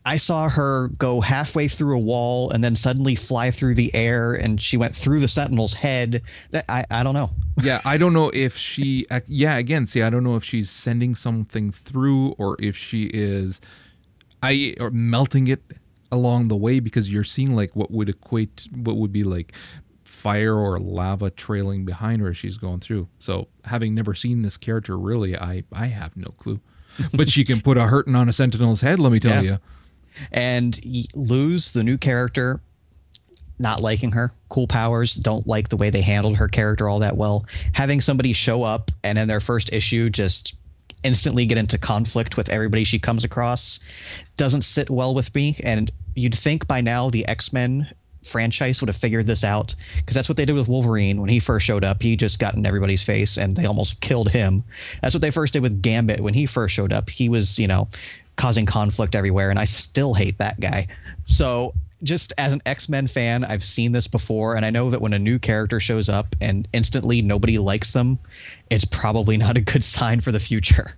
I 0.08 0.16
saw 0.16 0.48
her 0.48 0.88
go 0.96 1.20
halfway 1.20 1.68
through 1.68 1.94
a 1.94 1.98
wall 1.98 2.50
and 2.50 2.64
then 2.64 2.74
suddenly 2.74 3.14
fly 3.14 3.50
through 3.50 3.74
the 3.74 3.94
air, 3.94 4.32
and 4.32 4.58
she 4.58 4.78
went 4.78 4.96
through 4.96 5.20
the 5.20 5.28
Sentinel's 5.28 5.74
head. 5.74 6.22
That 6.50 6.64
I, 6.66 6.86
I 6.90 7.02
don't 7.02 7.12
know. 7.12 7.28
yeah, 7.62 7.80
I 7.84 7.98
don't 7.98 8.14
know 8.14 8.30
if 8.32 8.56
she. 8.56 9.04
Yeah, 9.26 9.58
again, 9.58 9.86
see, 9.86 10.00
I 10.00 10.08
don't 10.08 10.24
know 10.24 10.34
if 10.36 10.44
she's 10.44 10.70
sending 10.70 11.14
something 11.14 11.72
through 11.72 12.30
or 12.38 12.56
if 12.58 12.74
she 12.74 13.10
is, 13.12 13.60
I 14.42 14.76
or 14.80 14.90
melting 14.90 15.46
it 15.46 15.60
along 16.10 16.48
the 16.48 16.56
way 16.56 16.80
because 16.80 17.10
you're 17.10 17.22
seeing 17.22 17.54
like 17.54 17.76
what 17.76 17.90
would 17.90 18.08
equate 18.08 18.66
what 18.74 18.96
would 18.96 19.12
be 19.12 19.24
like 19.24 19.52
fire 20.04 20.56
or 20.56 20.78
lava 20.78 21.28
trailing 21.28 21.84
behind 21.84 22.22
her 22.22 22.28
as 22.28 22.38
she's 22.38 22.56
going 22.56 22.80
through. 22.80 23.08
So 23.18 23.48
having 23.64 23.94
never 23.94 24.14
seen 24.14 24.40
this 24.40 24.56
character 24.56 24.96
really, 24.96 25.36
I 25.36 25.64
I 25.70 25.88
have 25.88 26.16
no 26.16 26.30
clue. 26.38 26.60
but 27.12 27.28
she 27.28 27.44
can 27.44 27.60
put 27.60 27.76
a 27.76 27.82
hurting 27.82 28.16
on 28.16 28.26
a 28.26 28.32
sentinel's 28.32 28.80
head, 28.80 28.98
let 28.98 29.12
me 29.12 29.20
tell 29.20 29.44
yeah. 29.44 29.50
you. 29.50 29.58
And 30.32 30.78
lose 31.14 31.72
the 31.72 31.84
new 31.84 31.98
character, 31.98 32.60
not 33.58 33.80
liking 33.80 34.12
her, 34.12 34.32
cool 34.48 34.66
powers, 34.66 35.14
don't 35.14 35.46
like 35.46 35.68
the 35.68 35.76
way 35.76 35.90
they 35.90 36.00
handled 36.00 36.36
her 36.36 36.48
character 36.48 36.88
all 36.88 37.00
that 37.00 37.16
well. 37.16 37.46
Having 37.72 38.00
somebody 38.00 38.32
show 38.32 38.62
up 38.62 38.90
and 39.04 39.18
in 39.18 39.28
their 39.28 39.40
first 39.40 39.72
issue 39.72 40.10
just 40.10 40.54
instantly 41.04 41.46
get 41.46 41.58
into 41.58 41.78
conflict 41.78 42.36
with 42.36 42.48
everybody 42.48 42.84
she 42.84 42.98
comes 42.98 43.24
across 43.24 43.78
doesn't 44.36 44.62
sit 44.62 44.90
well 44.90 45.14
with 45.14 45.34
me. 45.34 45.56
And 45.62 45.90
you'd 46.14 46.34
think 46.34 46.66
by 46.66 46.80
now 46.80 47.10
the 47.10 47.26
X 47.26 47.52
Men 47.52 47.88
franchise 48.24 48.80
would 48.80 48.88
have 48.88 48.96
figured 48.96 49.26
this 49.26 49.44
out 49.44 49.74
because 49.96 50.14
that's 50.14 50.28
what 50.28 50.36
they 50.36 50.44
did 50.44 50.54
with 50.54 50.68
Wolverine 50.68 51.20
when 51.20 51.30
he 51.30 51.40
first 51.40 51.64
showed 51.64 51.84
up. 51.84 52.02
He 52.02 52.16
just 52.16 52.38
got 52.38 52.54
in 52.54 52.66
everybody's 52.66 53.02
face 53.02 53.38
and 53.38 53.56
they 53.56 53.64
almost 53.64 54.00
killed 54.00 54.30
him. 54.30 54.64
That's 55.02 55.14
what 55.14 55.22
they 55.22 55.30
first 55.30 55.52
did 55.52 55.62
with 55.62 55.82
Gambit 55.82 56.20
when 56.20 56.34
he 56.34 56.46
first 56.46 56.74
showed 56.74 56.92
up. 56.92 57.08
He 57.10 57.28
was, 57.28 57.58
you 57.58 57.68
know, 57.68 57.88
causing 58.38 58.64
conflict 58.64 59.14
everywhere 59.14 59.50
and 59.50 59.58
I 59.58 59.66
still 59.66 60.14
hate 60.14 60.38
that 60.38 60.58
guy. 60.60 60.86
So 61.26 61.74
just 62.02 62.32
as 62.38 62.52
an 62.52 62.62
X-Men 62.64 63.08
fan, 63.08 63.44
I've 63.44 63.64
seen 63.64 63.92
this 63.92 64.06
before 64.06 64.56
and 64.56 64.64
I 64.64 64.70
know 64.70 64.88
that 64.88 65.02
when 65.02 65.12
a 65.12 65.18
new 65.18 65.38
character 65.38 65.80
shows 65.80 66.08
up 66.08 66.34
and 66.40 66.66
instantly 66.72 67.20
nobody 67.20 67.58
likes 67.58 67.92
them, 67.92 68.18
it's 68.70 68.86
probably 68.86 69.36
not 69.36 69.58
a 69.58 69.60
good 69.60 69.84
sign 69.84 70.22
for 70.22 70.32
the 70.32 70.40
future. 70.40 70.92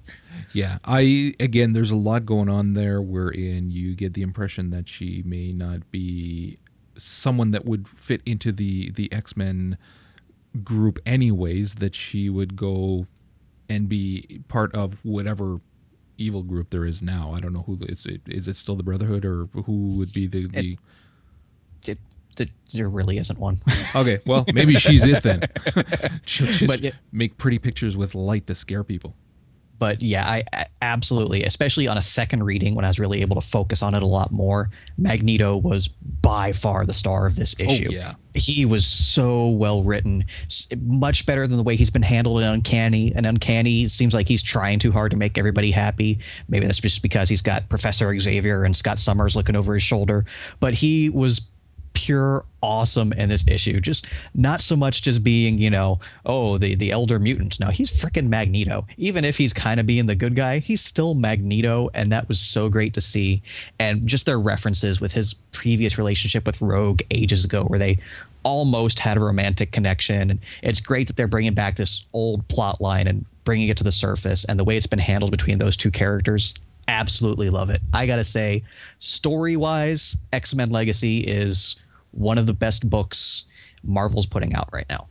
Yeah, 0.52 0.78
I 0.85 1.35
again, 1.38 1.73
there's 1.73 1.90
a 1.90 1.97
lot 1.97 2.26
going 2.26 2.49
on 2.49 2.75
there 2.75 3.00
wherein 3.00 3.70
you 3.70 3.94
get 3.94 4.14
the 4.14 4.23
impression 4.23 4.70
that 4.70 4.88
she 4.88 5.23
may 5.25 5.52
not 5.52 5.90
be 5.90 6.59
someone 6.99 7.52
that 7.52 7.64
would 7.64 7.88
fit 7.88 8.20
into 8.26 8.50
the 8.50 8.90
the 8.90 9.12
X 9.12 9.37
Men 9.37 9.78
group, 10.64 10.99
anyways. 11.06 11.76
That 11.76 11.94
she 11.94 12.28
would 12.28 12.56
go 12.56 13.06
and 13.68 13.88
be 13.88 14.42
part 14.49 14.75
of 14.75 15.04
whatever 15.04 15.61
evil 16.20 16.42
group 16.42 16.70
there 16.70 16.84
is 16.84 17.02
now. 17.02 17.32
I 17.34 17.40
don't 17.40 17.52
know 17.52 17.62
who 17.62 17.78
is 17.82 18.06
it. 18.06 18.20
Is 18.26 18.48
it 18.48 18.56
still 18.56 18.76
the 18.76 18.82
Brotherhood 18.82 19.24
or 19.24 19.46
who 19.64 19.96
would 19.98 20.12
be 20.12 20.26
the 20.26 20.46
the? 20.46 20.78
It, 21.86 21.98
it, 22.38 22.50
there 22.72 22.88
really 22.88 23.18
isn't 23.18 23.38
one. 23.38 23.60
okay, 23.96 24.16
well 24.26 24.44
maybe 24.52 24.74
she's 24.74 25.04
it 25.04 25.22
then. 25.22 25.42
She'll 26.24 26.46
just 26.46 26.66
but, 26.66 26.94
make 27.12 27.36
pretty 27.38 27.58
pictures 27.58 27.96
with 27.96 28.14
light 28.14 28.46
to 28.46 28.54
scare 28.54 28.84
people 28.84 29.14
but 29.80 30.02
yeah, 30.02 30.24
I, 30.28 30.44
I, 30.52 30.66
absolutely, 30.82 31.42
especially 31.42 31.88
on 31.88 31.96
a 31.96 32.02
second 32.02 32.44
reading 32.44 32.74
when 32.76 32.84
I 32.84 32.88
was 32.88 33.00
really 33.00 33.22
able 33.22 33.40
to 33.40 33.46
focus 33.46 33.82
on 33.82 33.94
it 33.94 34.02
a 34.02 34.06
lot 34.06 34.30
more. 34.30 34.70
Magneto 34.98 35.56
was 35.56 35.88
by 35.88 36.52
far 36.52 36.84
the 36.84 36.92
star 36.92 37.26
of 37.26 37.34
this 37.34 37.56
oh, 37.58 37.64
issue. 37.64 37.88
Oh, 37.88 37.92
yeah, 37.92 38.14
he 38.34 38.64
was 38.64 38.87
so 38.87 39.48
well 39.50 39.83
written, 39.83 40.24
much 40.81 41.26
better 41.26 41.46
than 41.46 41.57
the 41.57 41.62
way 41.62 41.76
he's 41.76 41.90
been 41.90 42.02
handled 42.02 42.40
in 42.40 42.44
Uncanny. 42.44 43.12
And 43.14 43.26
Uncanny 43.26 43.88
seems 43.88 44.14
like 44.14 44.28
he's 44.28 44.42
trying 44.42 44.78
too 44.78 44.92
hard 44.92 45.11
to 45.11 45.16
make 45.16 45.38
everybody 45.38 45.70
happy. 45.70 46.18
Maybe 46.48 46.66
that's 46.66 46.81
just 46.81 47.02
because 47.02 47.28
he's 47.28 47.42
got 47.42 47.68
Professor 47.68 48.16
Xavier 48.18 48.64
and 48.64 48.76
Scott 48.76 48.98
Summers 48.98 49.37
looking 49.37 49.57
over 49.57 49.74
his 49.74 49.83
shoulder. 49.83 50.24
But 50.61 50.74
he 50.74 51.11
was 51.11 51.40
pure 51.94 52.44
awesome 52.62 53.12
in 53.14 53.29
this 53.29 53.46
issue. 53.46 53.81
Just 53.81 54.11
not 54.35 54.61
so 54.61 54.76
much 54.76 55.03
just 55.03 55.24
being, 55.24 55.59
you 55.59 55.70
know, 55.70 56.00
oh, 56.26 56.59
the 56.59 56.74
the 56.74 56.90
elder 56.90 57.18
mutant. 57.18 57.59
No, 57.61 57.68
he's 57.68 57.90
freaking 57.90 58.29
Magneto. 58.29 58.87
Even 58.96 59.24
if 59.24 59.37
he's 59.37 59.53
kind 59.53 59.81
of 59.81 59.87
being 59.87 60.07
the 60.07 60.14
good 60.14 60.37
guy, 60.37 60.59
he's 60.59 60.81
still 60.81 61.14
Magneto, 61.14 61.88
and 61.94 62.11
that 62.12 62.29
was 62.29 62.40
so 62.40 62.68
great 62.68 62.94
to 62.94 63.00
see. 63.00 63.42
And 63.79 64.07
just 64.07 64.26
their 64.26 64.40
references 64.40 65.00
with 65.00 65.12
his 65.12 65.35
previous 65.53 65.98
relationship 65.98 66.46
with 66.46 66.61
Rogue 66.61 67.00
ages 67.11 67.44
ago, 67.44 67.64
where 67.64 67.79
they 67.79 67.98
almost 68.42 68.98
had 68.98 69.16
a 69.16 69.20
romantic 69.20 69.72
connection. 69.72 70.31
And 70.31 70.40
it's 70.62 70.81
great 70.81 71.07
that 71.09 71.16
they're 71.16 71.29
bringing 71.29 71.55
back 71.55 71.76
this 71.76 72.07
old 72.12 72.46
plot 72.48 72.81
line 72.81 73.07
and 73.07 73.24
bringing 73.44 73.68
it 73.68 73.76
to 73.79 73.85
the 73.85 73.92
surface. 73.92 74.44
And 74.44 74.59
the 74.59 74.64
way 74.64 74.76
it's 74.76 74.87
been 74.87 74.98
handled 74.98 75.31
between 75.31 75.59
those 75.59 75.76
two 75.76 75.90
characters, 75.90 76.55
absolutely 76.90 77.50
love 77.50 77.70
it. 77.70 77.81
I 77.92 78.07
gotta 78.07 78.24
say, 78.24 78.62
story 78.98 79.57
wise, 79.57 80.16
X 80.33 80.55
Men 80.55 80.70
Legacy 80.70 81.20
is 81.20 81.76
one 82.11 82.38
of 82.38 82.46
the 82.46 82.55
best 82.55 82.88
books 82.90 83.44
Marvel's 83.83 84.26
putting 84.26 84.55
out 84.55 84.68
right 84.72 84.87
now. 84.90 85.09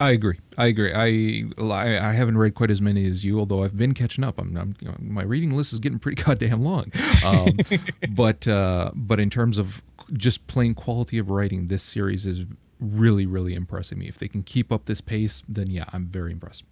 I 0.00 0.10
agree. 0.10 0.38
I 0.58 0.66
agree. 0.66 0.92
I, 0.92 1.62
I, 1.62 2.08
I 2.08 2.12
haven't 2.12 2.38
read 2.38 2.54
quite 2.54 2.70
as 2.70 2.82
many 2.82 3.06
as 3.06 3.24
you, 3.24 3.38
although 3.38 3.62
I've 3.62 3.76
been 3.76 3.94
catching 3.94 4.24
up. 4.24 4.38
I'm, 4.38 4.56
I'm 4.56 4.74
you 4.80 4.88
know, 4.88 4.96
my 4.98 5.22
reading 5.22 5.56
list 5.56 5.72
is 5.72 5.80
getting 5.80 5.98
pretty 5.98 6.22
goddamn 6.24 6.60
long. 6.62 6.90
Um, 7.24 7.56
but 8.10 8.48
uh, 8.48 8.90
but 8.94 9.20
in 9.20 9.30
terms 9.30 9.58
of 9.58 9.82
just 10.12 10.46
plain 10.46 10.74
quality 10.74 11.18
of 11.18 11.30
writing, 11.30 11.68
this 11.68 11.82
series 11.82 12.26
is 12.26 12.46
really 12.80 13.26
really 13.26 13.54
impressing 13.54 13.98
me. 13.98 14.06
If 14.08 14.18
they 14.18 14.28
can 14.28 14.42
keep 14.42 14.72
up 14.72 14.86
this 14.86 15.00
pace, 15.00 15.42
then 15.48 15.70
yeah, 15.70 15.84
I'm 15.92 16.06
very 16.06 16.32
impressed. 16.32 16.64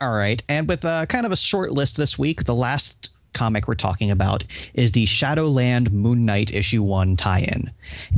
All 0.00 0.14
right, 0.14 0.42
and 0.48 0.66
with 0.66 0.84
uh, 0.84 1.06
kind 1.06 1.26
of 1.26 1.32
a 1.32 1.36
short 1.36 1.72
list 1.72 1.96
this 1.96 2.18
week, 2.18 2.44
the 2.44 2.54
last 2.54 3.10
comic 3.32 3.68
we're 3.68 3.74
talking 3.74 4.10
about 4.10 4.44
is 4.74 4.92
the 4.92 5.06
Shadowland 5.06 5.92
Moon 5.92 6.24
Knight 6.24 6.54
issue 6.54 6.82
one 6.82 7.16
tie-in, 7.16 7.70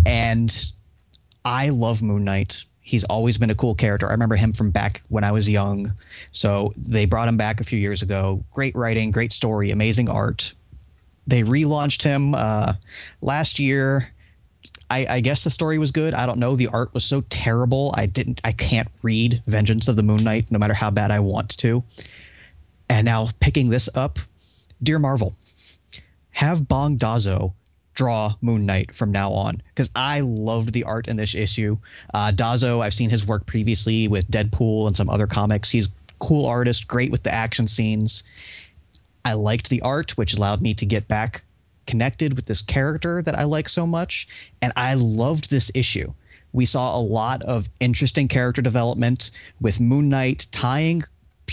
and 0.07 0.72
I 1.44 1.68
love 1.68 2.03
Moon 2.03 2.24
Knight. 2.24 2.64
He's 2.81 3.05
always 3.05 3.38
been 3.38 3.50
a 3.50 3.55
cool 3.55 3.74
character. 3.74 4.09
I 4.09 4.12
remember 4.12 4.37
him 4.37 4.53
from 4.53 4.70
back 4.70 5.03
when 5.09 5.24
I 5.24 5.33
was 5.33 5.48
young. 5.48 5.92
So 6.33 6.74
they 6.77 7.07
brought 7.07 7.29
him 7.29 7.37
back 7.38 7.61
a 7.61 7.64
few 7.64 7.79
years 7.79 8.03
ago. 8.03 8.44
Great 8.53 8.77
writing, 8.77 9.11
great 9.11 9.33
story, 9.33 9.70
amazing 9.70 10.11
art. 10.11 10.53
They 11.27 11.42
relaunched 11.42 12.03
him 12.03 12.35
uh, 12.35 12.74
last 13.22 13.59
year. 13.59 14.11
I, 14.90 15.07
I, 15.09 15.20
guess 15.20 15.44
the 15.44 15.50
story 15.50 15.79
was 15.79 15.90
good. 15.90 16.12
I 16.12 16.27
don't 16.27 16.38
know. 16.38 16.57
The 16.57 16.66
art 16.68 16.92
was 16.92 17.05
so 17.05 17.22
terrible. 17.31 17.94
I 17.96 18.05
didn't. 18.07 18.40
I 18.44 18.53
can't 18.53 18.88
read 19.03 19.42
Vengeance 19.46 19.88
of 19.88 19.96
the 19.96 20.03
Moon 20.03 20.22
Knight, 20.22 20.50
no 20.50 20.59
matter 20.59 20.74
how 20.74 20.90
bad 20.90 21.11
I 21.11 21.20
want 21.20 21.57
to. 21.59 21.83
And 22.90 23.07
now 23.07 23.29
picking 23.40 23.70
this 23.70 23.88
up, 23.94 24.18
dear 24.85 24.99
Marvel, 24.99 25.35
have 26.31 26.68
Bong 26.68 26.99
Dazo 26.99 27.55
draw 27.94 28.35
Moon 28.40 28.66
Knight 28.66 28.94
from 28.94 29.12
now 29.12 29.33
on 29.33 29.62
because 29.68 29.90
I 29.94 30.20
loved 30.20 30.73
the 30.73 30.85
art 30.85 31.07
in 31.09 31.16
this 31.16 31.35
issue. 31.35 31.79
Uh, 32.12 32.33
Dazo, 32.33 32.81
I've 32.83 32.94
seen 32.94 33.11
his 33.11 33.27
work 33.27 33.47
previously 33.47 34.09
with 34.09 34.31
Deadpool 34.31 34.87
and 34.87 34.97
some 34.97 35.09
other 35.09 35.27
comics. 35.27 35.70
He's 35.70 35.88
cool 36.18 36.47
artist, 36.47 36.88
great 36.88 37.11
with 37.11 37.23
the 37.23 37.33
action 37.33 37.68
scenes. 37.68 38.25
I 39.25 39.35
liked 39.35 39.70
the 39.70 39.81
art, 39.83 40.16
which 40.18 40.35
allowed 40.35 40.61
me 40.61 40.75
to 40.75 40.85
get 40.85 41.09
back 41.09 41.44
connected 41.87 42.35
with 42.35 42.47
this 42.47 42.62
character 42.62 43.23
that 43.23 43.38
I 43.38 43.44
like 43.44 43.68
so 43.68 43.87
much, 43.87 44.29
and 44.62 44.73
I 44.77 44.94
loved 44.94 45.51
this 45.51 45.70
issue. 45.75 46.12
We 46.53 46.66
saw 46.66 46.97
a 46.97 47.01
lot 47.01 47.42
of 47.42 47.68
interesting 47.81 48.29
character 48.29 48.62
development 48.62 49.31
with 49.61 49.81
Moon 49.81 50.09
Knight 50.09 50.47
tying 50.53 51.05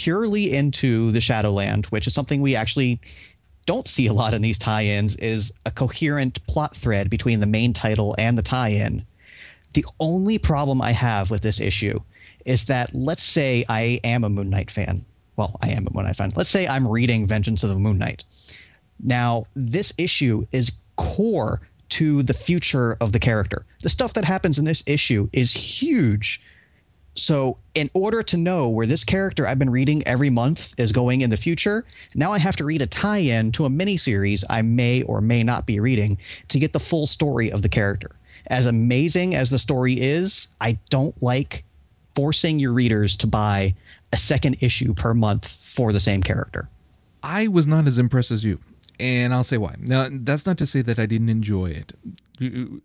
purely 0.02 0.52
into 0.52 1.12
the 1.12 1.22
Shadowland, 1.22 1.86
which 1.88 2.08
is 2.08 2.14
something 2.14 2.42
we 2.42 2.56
actually 2.56 3.00
don't 3.68 3.88
see 3.88 4.08
a 4.08 4.14
lot 4.14 4.34
in 4.34 4.42
these 4.42 4.58
tie-ins 4.58 5.16
is 5.18 5.54
a 5.68 5.72
coherent 5.72 6.46
plot 6.48 6.76
thread 6.76 7.08
between 7.08 7.40
the 7.40 7.46
main 7.46 7.72
title 7.72 8.16
and 8.18 8.36
the 8.36 8.42
tie-in. 8.42 9.06
The 9.74 9.86
only 10.00 10.40
problem 10.40 10.82
I 10.82 10.92
have 10.92 11.30
with 11.30 11.42
this 11.42 11.60
issue 11.60 12.00
is 12.46 12.66
that 12.66 12.90
let's 12.96 13.22
say 13.22 13.64
I 13.70 14.00
am 14.04 14.24
a 14.24 14.30
Moon 14.30 14.50
Knight 14.50 14.72
fan. 14.72 15.06
Well, 15.36 15.56
I 15.62 15.70
am 15.70 15.86
a 15.86 15.94
Moon 15.94 16.06
Knight 16.06 16.16
fan. 16.16 16.32
Let's 16.36 16.50
say 16.50 16.68
I'm 16.68 16.88
reading 16.88 17.28
Vengeance 17.28 17.62
of 17.62 17.70
the 17.70 17.76
Moon 17.76 18.00
Knight. 18.00 18.24
Now, 19.04 19.46
this 19.54 19.94
issue 20.00 20.48
is 20.52 20.72
core 20.96 21.62
to 21.90 22.24
the 22.24 22.34
future 22.34 22.98
of 23.02 23.12
the 23.12 23.20
character. 23.20 23.68
The 23.84 23.90
stuff 23.90 24.14
that 24.14 24.26
happens 24.26 24.58
in 24.58 24.66
this 24.66 24.84
issue 24.88 25.30
is 25.32 25.54
huge 25.54 26.42
so, 27.16 27.58
in 27.74 27.90
order 27.94 28.24
to 28.24 28.38
know 28.38 28.70
where 28.70 28.88
this 28.88 29.04
character 29.04 29.46
I've 29.46 29.60
been 29.60 29.70
reading 29.70 30.06
every 30.08 30.30
month 30.30 30.74
is 30.78 30.94
going 30.94 31.22
in 31.22 31.30
the 31.30 31.38
future, 31.38 31.84
now 32.16 32.32
I 32.32 32.40
have 32.40 32.56
to 32.58 32.66
read 32.66 32.82
a 32.82 32.88
tie 32.88 33.18
in 33.18 33.52
to 33.54 33.66
a 33.66 33.70
miniseries 33.70 34.46
I 34.50 34.62
may 34.62 35.02
or 35.04 35.20
may 35.20 35.44
not 35.44 35.66
be 35.66 35.80
reading 35.80 36.18
to 36.48 36.60
get 36.60 36.72
the 36.72 36.80
full 36.80 37.06
story 37.06 37.52
of 37.52 37.64
the 37.64 37.70
character. 37.70 38.12
As 38.48 38.66
amazing 38.66 39.36
as 39.36 39.50
the 39.50 39.60
story 39.60 40.00
is, 40.00 40.48
I 40.62 40.80
don't 40.90 41.22
like 41.22 41.66
forcing 42.16 42.60
your 42.60 42.74
readers 42.74 43.18
to 43.18 43.28
buy 43.28 43.76
a 44.14 44.18
second 44.18 44.58
issue 44.62 44.94
per 44.94 45.14
month 45.14 45.48
for 45.48 45.92
the 45.92 46.00
same 46.00 46.24
character. 46.24 46.70
I 47.24 47.48
was 47.48 47.68
not 47.68 47.88
as 47.88 47.98
impressed 47.98 48.32
as 48.32 48.46
you, 48.46 48.60
and 49.00 49.34
I'll 49.34 49.44
say 49.44 49.58
why. 49.58 49.76
Now, 49.80 50.08
that's 50.10 50.46
not 50.46 50.58
to 50.60 50.66
say 50.66 50.82
that 50.82 50.98
I 50.98 51.06
didn't 51.06 51.30
enjoy 51.30 51.72
it. 51.72 51.94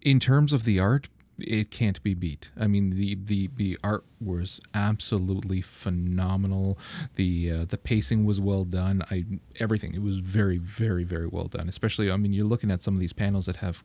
In 0.02 0.20
terms 0.20 0.52
of 0.52 0.64
the 0.64 0.78
art, 0.78 1.08
it 1.38 1.70
can't 1.70 2.02
be 2.02 2.14
beat. 2.14 2.50
I 2.58 2.66
mean, 2.66 2.90
the 2.90 3.14
the 3.14 3.50
the 3.54 3.78
art 3.82 4.04
was 4.20 4.60
absolutely 4.74 5.60
phenomenal. 5.60 6.78
The 7.16 7.50
uh, 7.50 7.64
the 7.64 7.78
pacing 7.78 8.24
was 8.24 8.40
well 8.40 8.64
done. 8.64 9.02
I 9.10 9.24
everything 9.60 9.94
it 9.94 10.02
was 10.02 10.18
very 10.18 10.58
very 10.58 11.04
very 11.04 11.26
well 11.26 11.48
done. 11.48 11.68
Especially 11.68 12.10
I 12.10 12.16
mean 12.16 12.32
you're 12.32 12.46
looking 12.46 12.70
at 12.70 12.82
some 12.82 12.94
of 12.94 13.00
these 13.00 13.12
panels 13.12 13.46
that 13.46 13.56
have 13.56 13.82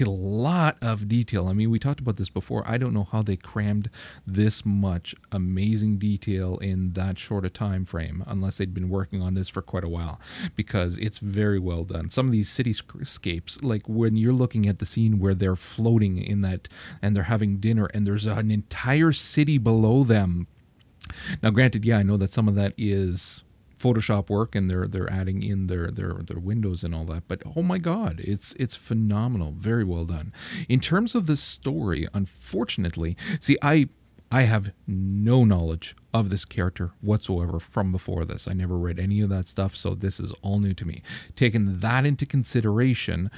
a 0.00 0.04
lot 0.04 0.76
of 0.82 1.08
detail. 1.08 1.46
I 1.46 1.52
mean, 1.52 1.70
we 1.70 1.78
talked 1.78 2.00
about 2.00 2.16
this 2.16 2.28
before. 2.28 2.64
I 2.66 2.78
don't 2.78 2.92
know 2.92 3.04
how 3.04 3.22
they 3.22 3.36
crammed 3.36 3.90
this 4.26 4.66
much 4.66 5.14
amazing 5.30 5.98
detail 5.98 6.58
in 6.58 6.94
that 6.94 7.18
short 7.18 7.44
a 7.44 7.50
time 7.50 7.84
frame, 7.84 8.24
unless 8.26 8.58
they'd 8.58 8.74
been 8.74 8.88
working 8.88 9.22
on 9.22 9.34
this 9.34 9.48
for 9.48 9.62
quite 9.62 9.84
a 9.84 9.88
while, 9.88 10.20
because 10.56 10.98
it's 10.98 11.18
very 11.18 11.58
well 11.58 11.84
done. 11.84 12.10
Some 12.10 12.26
of 12.26 12.32
these 12.32 12.48
cityscapes, 12.50 13.62
like 13.62 13.88
when 13.88 14.16
you're 14.16 14.32
looking 14.32 14.66
at 14.66 14.78
the 14.78 14.86
scene 14.86 15.18
where 15.18 15.34
they're 15.34 15.56
floating 15.56 16.18
in 16.18 16.40
that 16.42 16.68
and 17.00 17.16
they're 17.16 17.24
having 17.24 17.58
dinner, 17.58 17.86
and 17.94 18.04
there's 18.04 18.26
an 18.26 18.50
entire 18.50 19.12
city 19.12 19.47
below 19.56 20.04
them. 20.04 20.46
Now, 21.42 21.50
granted, 21.50 21.86
yeah, 21.86 21.98
I 21.98 22.02
know 22.02 22.18
that 22.18 22.32
some 22.32 22.48
of 22.48 22.54
that 22.56 22.74
is 22.76 23.42
Photoshop 23.78 24.28
work 24.28 24.54
and 24.54 24.68
they're 24.68 24.86
they're 24.86 25.10
adding 25.10 25.42
in 25.42 25.68
their 25.68 25.90
their 25.90 26.14
their 26.14 26.38
windows 26.38 26.82
and 26.84 26.94
all 26.94 27.04
that. 27.04 27.28
But 27.28 27.42
oh 27.56 27.62
my 27.62 27.78
god, 27.78 28.20
it's 28.22 28.52
it's 28.54 28.74
phenomenal, 28.74 29.54
very 29.56 29.84
well 29.84 30.04
done. 30.04 30.32
In 30.68 30.80
terms 30.80 31.14
of 31.14 31.26
the 31.26 31.36
story, 31.36 32.06
unfortunately, 32.12 33.16
see 33.40 33.56
I 33.62 33.88
I 34.30 34.42
have 34.42 34.72
no 34.86 35.44
knowledge 35.44 35.96
of 36.12 36.28
this 36.28 36.44
character 36.44 36.90
whatsoever 37.00 37.58
from 37.58 37.92
before 37.92 38.24
this. 38.24 38.46
I 38.48 38.52
never 38.52 38.76
read 38.76 38.98
any 38.98 39.20
of 39.20 39.30
that 39.30 39.48
stuff, 39.48 39.74
so 39.74 39.94
this 39.94 40.20
is 40.20 40.32
all 40.42 40.58
new 40.58 40.74
to 40.74 40.86
me. 40.86 41.02
Taking 41.34 41.78
that 41.78 42.04
into 42.04 42.26
consideration, 42.26 43.30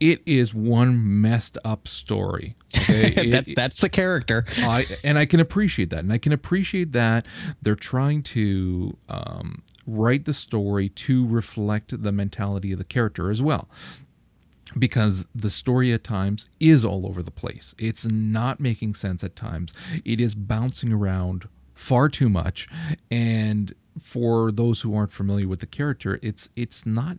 it 0.00 0.22
is 0.24 0.54
one 0.54 1.20
messed 1.20 1.58
up 1.64 1.86
story. 1.86 2.56
Okay? 2.74 3.10
that's 3.30 3.52
it, 3.52 3.56
that's 3.56 3.80
the 3.80 3.88
character. 3.88 4.44
I 4.58 4.86
and 5.04 5.18
I 5.18 5.26
can 5.26 5.38
appreciate 5.38 5.90
that, 5.90 6.00
and 6.00 6.12
I 6.12 6.18
can 6.18 6.32
appreciate 6.32 6.92
that 6.92 7.26
they're 7.60 7.74
trying 7.74 8.22
to 8.24 8.96
um, 9.08 9.62
write 9.86 10.24
the 10.24 10.32
story 10.32 10.88
to 10.88 11.26
reflect 11.26 12.02
the 12.02 12.12
mentality 12.12 12.72
of 12.72 12.78
the 12.78 12.84
character 12.84 13.30
as 13.30 13.42
well. 13.42 13.68
Because 14.78 15.26
the 15.34 15.50
story 15.50 15.92
at 15.92 16.04
times 16.04 16.46
is 16.60 16.84
all 16.84 17.04
over 17.04 17.24
the 17.24 17.32
place. 17.32 17.74
It's 17.76 18.06
not 18.06 18.60
making 18.60 18.94
sense 18.94 19.24
at 19.24 19.34
times. 19.34 19.72
It 20.04 20.20
is 20.20 20.36
bouncing 20.36 20.92
around 20.92 21.48
far 21.74 22.08
too 22.08 22.28
much, 22.28 22.68
and 23.10 23.74
for 24.00 24.52
those 24.52 24.82
who 24.82 24.94
aren't 24.94 25.12
familiar 25.12 25.48
with 25.48 25.60
the 25.60 25.66
character, 25.66 26.18
it's 26.22 26.48
it's 26.56 26.86
not 26.86 27.16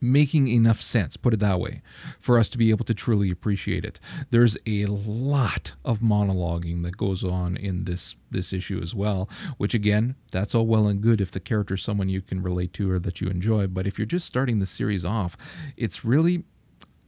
making 0.00 0.48
enough 0.48 0.80
sense, 0.80 1.16
put 1.16 1.34
it 1.34 1.40
that 1.40 1.60
way, 1.60 1.82
for 2.18 2.38
us 2.38 2.48
to 2.50 2.58
be 2.58 2.70
able 2.70 2.84
to 2.84 2.94
truly 2.94 3.30
appreciate 3.30 3.84
it. 3.84 4.00
There's 4.30 4.56
a 4.66 4.86
lot 4.86 5.72
of 5.84 5.98
monologuing 5.98 6.82
that 6.82 6.96
goes 6.96 7.22
on 7.22 7.56
in 7.56 7.84
this 7.84 8.16
this 8.30 8.52
issue 8.52 8.80
as 8.80 8.94
well, 8.94 9.28
which 9.56 9.74
again, 9.74 10.14
that's 10.30 10.54
all 10.54 10.66
well 10.66 10.86
and 10.86 11.00
good 11.00 11.20
if 11.20 11.32
the 11.32 11.40
character 11.40 11.74
is 11.74 11.82
someone 11.82 12.08
you 12.08 12.22
can 12.22 12.42
relate 12.42 12.72
to 12.74 12.90
or 12.90 12.98
that 13.00 13.20
you 13.20 13.28
enjoy, 13.28 13.66
but 13.66 13.86
if 13.86 13.98
you're 13.98 14.06
just 14.06 14.26
starting 14.26 14.60
the 14.60 14.66
series 14.66 15.04
off, 15.04 15.36
it's 15.76 16.04
really 16.04 16.44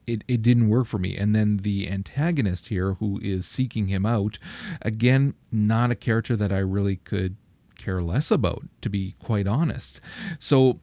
it, 0.06 0.24
it 0.26 0.42
didn't 0.42 0.68
work 0.68 0.86
for 0.86 0.98
me. 0.98 1.16
And 1.16 1.34
then 1.34 1.58
the 1.58 1.88
antagonist 1.88 2.68
here, 2.68 2.94
who 2.94 3.20
is 3.22 3.46
seeking 3.46 3.86
him 3.86 4.04
out, 4.04 4.36
again, 4.80 5.34
not 5.50 5.90
a 5.90 5.94
character 5.94 6.36
that 6.36 6.52
I 6.52 6.58
really 6.58 6.96
could 6.96 7.36
care 7.76 8.00
less 8.00 8.30
about, 8.30 8.64
to 8.80 8.90
be 8.90 9.14
quite 9.22 9.46
honest. 9.46 10.00
So 10.38 10.80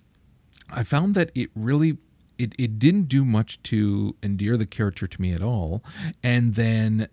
I 0.71 0.83
found 0.83 1.15
that 1.15 1.31
it 1.35 1.49
really 1.55 1.97
it, 2.37 2.53
it 2.57 2.79
didn't 2.79 3.09
do 3.09 3.25
much 3.25 3.61
to 3.63 4.15
endear 4.23 4.55
the 4.55 4.65
character 4.65 5.05
to 5.07 5.21
me 5.21 5.33
at 5.33 5.43
all. 5.43 5.83
And 6.23 6.55
then 6.55 7.09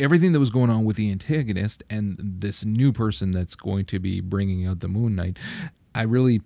everything 0.00 0.32
that 0.32 0.40
was 0.40 0.50
going 0.50 0.68
on 0.68 0.84
with 0.84 0.96
the 0.96 1.10
antagonist 1.12 1.84
and 1.88 2.16
this 2.18 2.64
new 2.64 2.92
person 2.92 3.30
that's 3.30 3.54
going 3.54 3.84
to 3.86 4.00
be 4.00 4.20
bringing 4.20 4.66
out 4.66 4.80
the 4.80 4.88
Moon 4.88 5.14
Knight, 5.14 5.38
I 5.94 6.02
really. 6.02 6.40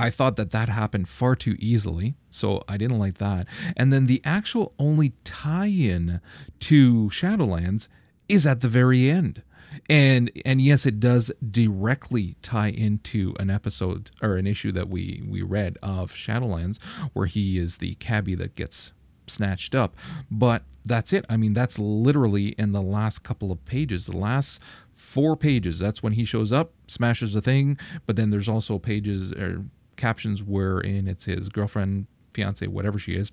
I 0.00 0.10
thought 0.10 0.36
that 0.36 0.52
that 0.52 0.68
happened 0.68 1.08
far 1.08 1.34
too 1.34 1.56
easily, 1.58 2.14
so 2.30 2.62
I 2.68 2.76
didn't 2.76 3.00
like 3.00 3.18
that. 3.18 3.48
And 3.76 3.92
then 3.92 4.06
the 4.06 4.22
actual 4.24 4.72
only 4.78 5.14
tie 5.24 5.66
in 5.66 6.20
to 6.60 7.08
Shadowlands 7.08 7.88
is 8.28 8.46
at 8.46 8.60
the 8.60 8.68
very 8.68 9.10
end 9.10 9.42
and 9.88 10.30
and 10.44 10.60
yes 10.60 10.86
it 10.86 11.00
does 11.00 11.30
directly 11.50 12.36
tie 12.42 12.68
into 12.68 13.34
an 13.38 13.50
episode 13.50 14.10
or 14.22 14.36
an 14.36 14.46
issue 14.46 14.72
that 14.72 14.88
we 14.88 15.22
we 15.26 15.42
read 15.42 15.78
of 15.82 16.12
shadowlands 16.12 16.82
where 17.12 17.26
he 17.26 17.58
is 17.58 17.78
the 17.78 17.94
cabbie 17.96 18.34
that 18.34 18.54
gets 18.54 18.92
snatched 19.26 19.74
up. 19.74 19.94
But 20.30 20.62
that's 20.84 21.12
it. 21.12 21.26
I 21.28 21.36
mean 21.36 21.52
that's 21.52 21.78
literally 21.78 22.48
in 22.58 22.72
the 22.72 22.82
last 22.82 23.22
couple 23.22 23.52
of 23.52 23.64
pages 23.64 24.06
the 24.06 24.16
last 24.16 24.62
four 24.92 25.36
pages. 25.36 25.78
That's 25.78 26.02
when 26.02 26.14
he 26.14 26.24
shows 26.24 26.52
up 26.52 26.72
smashes 26.86 27.34
the 27.34 27.40
thing 27.40 27.78
but 28.06 28.16
then 28.16 28.30
there's 28.30 28.48
also 28.48 28.78
pages 28.78 29.32
or 29.32 29.64
captions 29.96 30.42
wherein 30.42 31.08
it's 31.08 31.24
his 31.24 31.48
girlfriend 31.48 32.06
fiance 32.32 32.66
whatever 32.66 32.98
she 32.98 33.14
is 33.14 33.32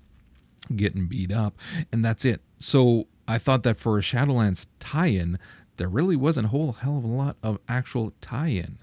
getting 0.74 1.06
beat 1.06 1.32
up 1.32 1.58
and 1.92 2.04
that's 2.04 2.24
it. 2.24 2.42
So 2.58 3.06
I 3.28 3.38
thought 3.38 3.62
that 3.64 3.76
for 3.76 3.98
a 3.98 4.02
Shadowlands 4.02 4.66
tie-in, 4.78 5.38
there 5.76 5.88
really 5.88 6.16
wasn't 6.16 6.46
a 6.46 6.50
whole 6.50 6.72
hell 6.72 6.98
of 6.98 7.04
a 7.04 7.08
lot 7.08 7.36
of 7.42 7.58
actual 7.68 8.12
tie-in. 8.20 8.78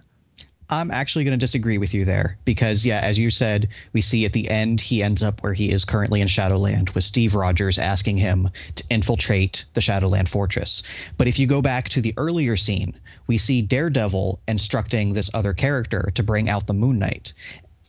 I'm 0.69 0.91
actually 0.91 1.23
going 1.23 1.37
to 1.37 1.43
disagree 1.43 1.77
with 1.77 1.93
you 1.93 2.05
there 2.05 2.37
because, 2.45 2.85
yeah, 2.85 2.99
as 3.01 3.19
you 3.19 3.29
said, 3.29 3.67
we 3.91 4.01
see 4.01 4.25
at 4.25 4.33
the 4.33 4.49
end 4.49 4.81
he 4.81 5.03
ends 5.03 5.21
up 5.21 5.43
where 5.43 5.53
he 5.53 5.71
is 5.71 5.85
currently 5.85 6.21
in 6.21 6.27
Shadowland 6.27 6.89
with 6.91 7.03
Steve 7.03 7.35
Rogers 7.35 7.77
asking 7.77 8.17
him 8.17 8.49
to 8.75 8.83
infiltrate 8.89 9.65
the 9.73 9.81
Shadowland 9.81 10.29
fortress. 10.29 10.81
But 11.17 11.27
if 11.27 11.37
you 11.37 11.47
go 11.47 11.61
back 11.61 11.89
to 11.89 12.01
the 12.01 12.13
earlier 12.17 12.55
scene, 12.55 12.95
we 13.27 13.37
see 13.37 13.61
Daredevil 13.61 14.39
instructing 14.47 15.13
this 15.13 15.29
other 15.33 15.53
character 15.53 16.11
to 16.15 16.23
bring 16.23 16.49
out 16.49 16.65
the 16.65 16.73
Moon 16.73 16.97
Knight 16.97 17.33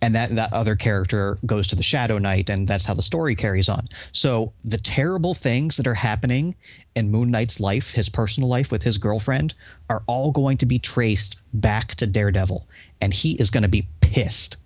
and 0.03 0.15
that 0.15 0.35
that 0.35 0.53
other 0.53 0.77
character 0.77 1.39
goes 1.47 1.67
to 1.69 1.77
the 1.77 1.83
Shadow 1.83 2.19
Knight, 2.19 2.51
and 2.51 2.69
that's 2.69 2.85
how 2.85 2.95
the 2.95 3.03
story 3.03 3.35
carries 3.35 3.69
on. 3.69 3.89
So 4.13 4.53
the 4.63 4.79
terrible 4.79 5.35
things 5.35 5.77
that 5.77 5.87
are 5.87 5.95
happening 5.95 6.55
in 6.95 7.11
Moon 7.11 7.31
Knight's 7.31 7.61
life, 7.61 7.93
his 7.93 8.09
personal 8.09 8.49
life 8.49 8.71
with 8.71 8.83
his 8.83 8.99
girlfriend, 8.99 9.55
are 9.89 10.03
all 10.07 10.31
going 10.31 10.59
to 10.59 10.67
be 10.67 10.79
traced 10.79 11.37
back 11.55 11.95
to 11.97 12.07
Daredevil, 12.07 12.67
and 13.01 13.15
he 13.15 13.35
is 13.35 13.51
going 13.51 13.63
to 13.63 13.69
be 13.69 13.89
pissed. 14.01 14.59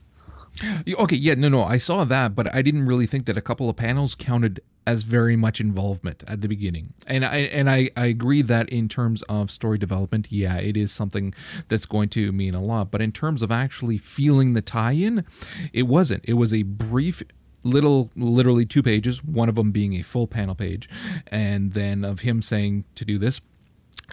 Okay, 0.89 1.17
yeah, 1.17 1.35
no, 1.35 1.49
no, 1.49 1.63
I 1.63 1.79
saw 1.79 2.05
that, 2.05 2.35
but 2.35 2.53
I 2.53 2.63
didn't 2.63 2.87
really 2.87 3.07
think 3.07 3.27
that 3.27 3.37
a 3.37 3.41
couple 3.41 3.71
of 3.71 3.77
panels 3.77 4.17
counted 4.17 4.61
as 4.89 5.03
very 5.03 5.37
much 5.37 5.61
involvement 5.61 6.25
at 6.27 6.41
the 6.41 6.49
beginning. 6.49 6.95
And 7.07 7.23
I 7.23 7.37
and 7.59 7.69
I, 7.69 7.91
I 7.95 8.07
agree 8.07 8.41
that 8.41 8.71
in 8.71 8.89
terms 8.89 9.21
of 9.29 9.51
story 9.51 9.77
development, 9.77 10.29
yeah, 10.31 10.57
it 10.57 10.79
is 10.79 10.91
something 10.93 11.35
that's 11.69 11.85
going 11.85 12.09
to 12.11 12.33
mean 12.33 12.55
a 12.55 12.63
lot. 12.63 12.91
But 12.91 13.03
in 13.03 13.13
terms 13.13 13.43
of 13.43 13.53
actually 13.53 13.99
feeling 13.99 14.55
the 14.55 14.63
tie-in, 14.63 15.27
it 15.75 15.83
wasn't. 15.83 16.25
It 16.25 16.35
was 16.35 16.55
a 16.55 16.63
brief 16.63 17.23
little 17.63 18.11
literally 18.17 18.65
two 18.65 18.83
pages, 18.83 19.23
one 19.23 19.51
of 19.51 19.57
them 19.57 19.73
being 19.73 19.93
a 19.93 20.01
full 20.01 20.27
panel 20.27 20.55
page, 20.55 20.89
and 21.27 21.73
then 21.75 22.03
of 22.03 22.21
him 22.21 22.41
saying 22.41 22.85
to 22.95 23.05
do 23.05 23.19
this, 23.19 23.43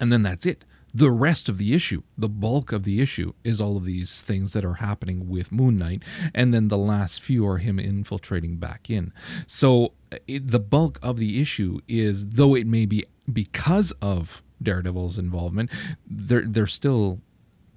and 0.01 0.11
then 0.11 0.23
that's 0.23 0.45
it 0.45 0.65
the 0.95 1.11
rest 1.11 1.49
of 1.49 1.57
the 1.57 1.73
issue, 1.73 2.03
the 2.17 2.29
bulk 2.29 2.71
of 2.71 2.83
the 2.83 3.01
issue, 3.01 3.33
is 3.43 3.59
all 3.59 3.75
of 3.75 3.83
these 3.83 4.21
things 4.21 4.53
that 4.53 4.63
are 4.63 4.75
happening 4.75 5.27
with 5.27 5.51
Moon 5.51 5.77
Knight, 5.77 6.01
and 6.33 6.53
then 6.53 6.69
the 6.69 6.77
last 6.77 7.21
few 7.21 7.45
are 7.45 7.57
him 7.57 7.77
infiltrating 7.79 8.55
back 8.55 8.89
in. 8.89 9.11
So 9.45 9.91
it, 10.25 10.47
the 10.47 10.59
bulk 10.59 10.97
of 11.03 11.17
the 11.17 11.41
issue 11.41 11.79
is, 11.89 12.29
though 12.29 12.55
it 12.55 12.65
may 12.65 12.85
be 12.85 13.03
because 13.31 13.91
of 14.01 14.41
Daredevil's 14.63 15.17
involvement, 15.17 15.69
they're 16.07 16.45
they're 16.47 16.65
still 16.65 17.19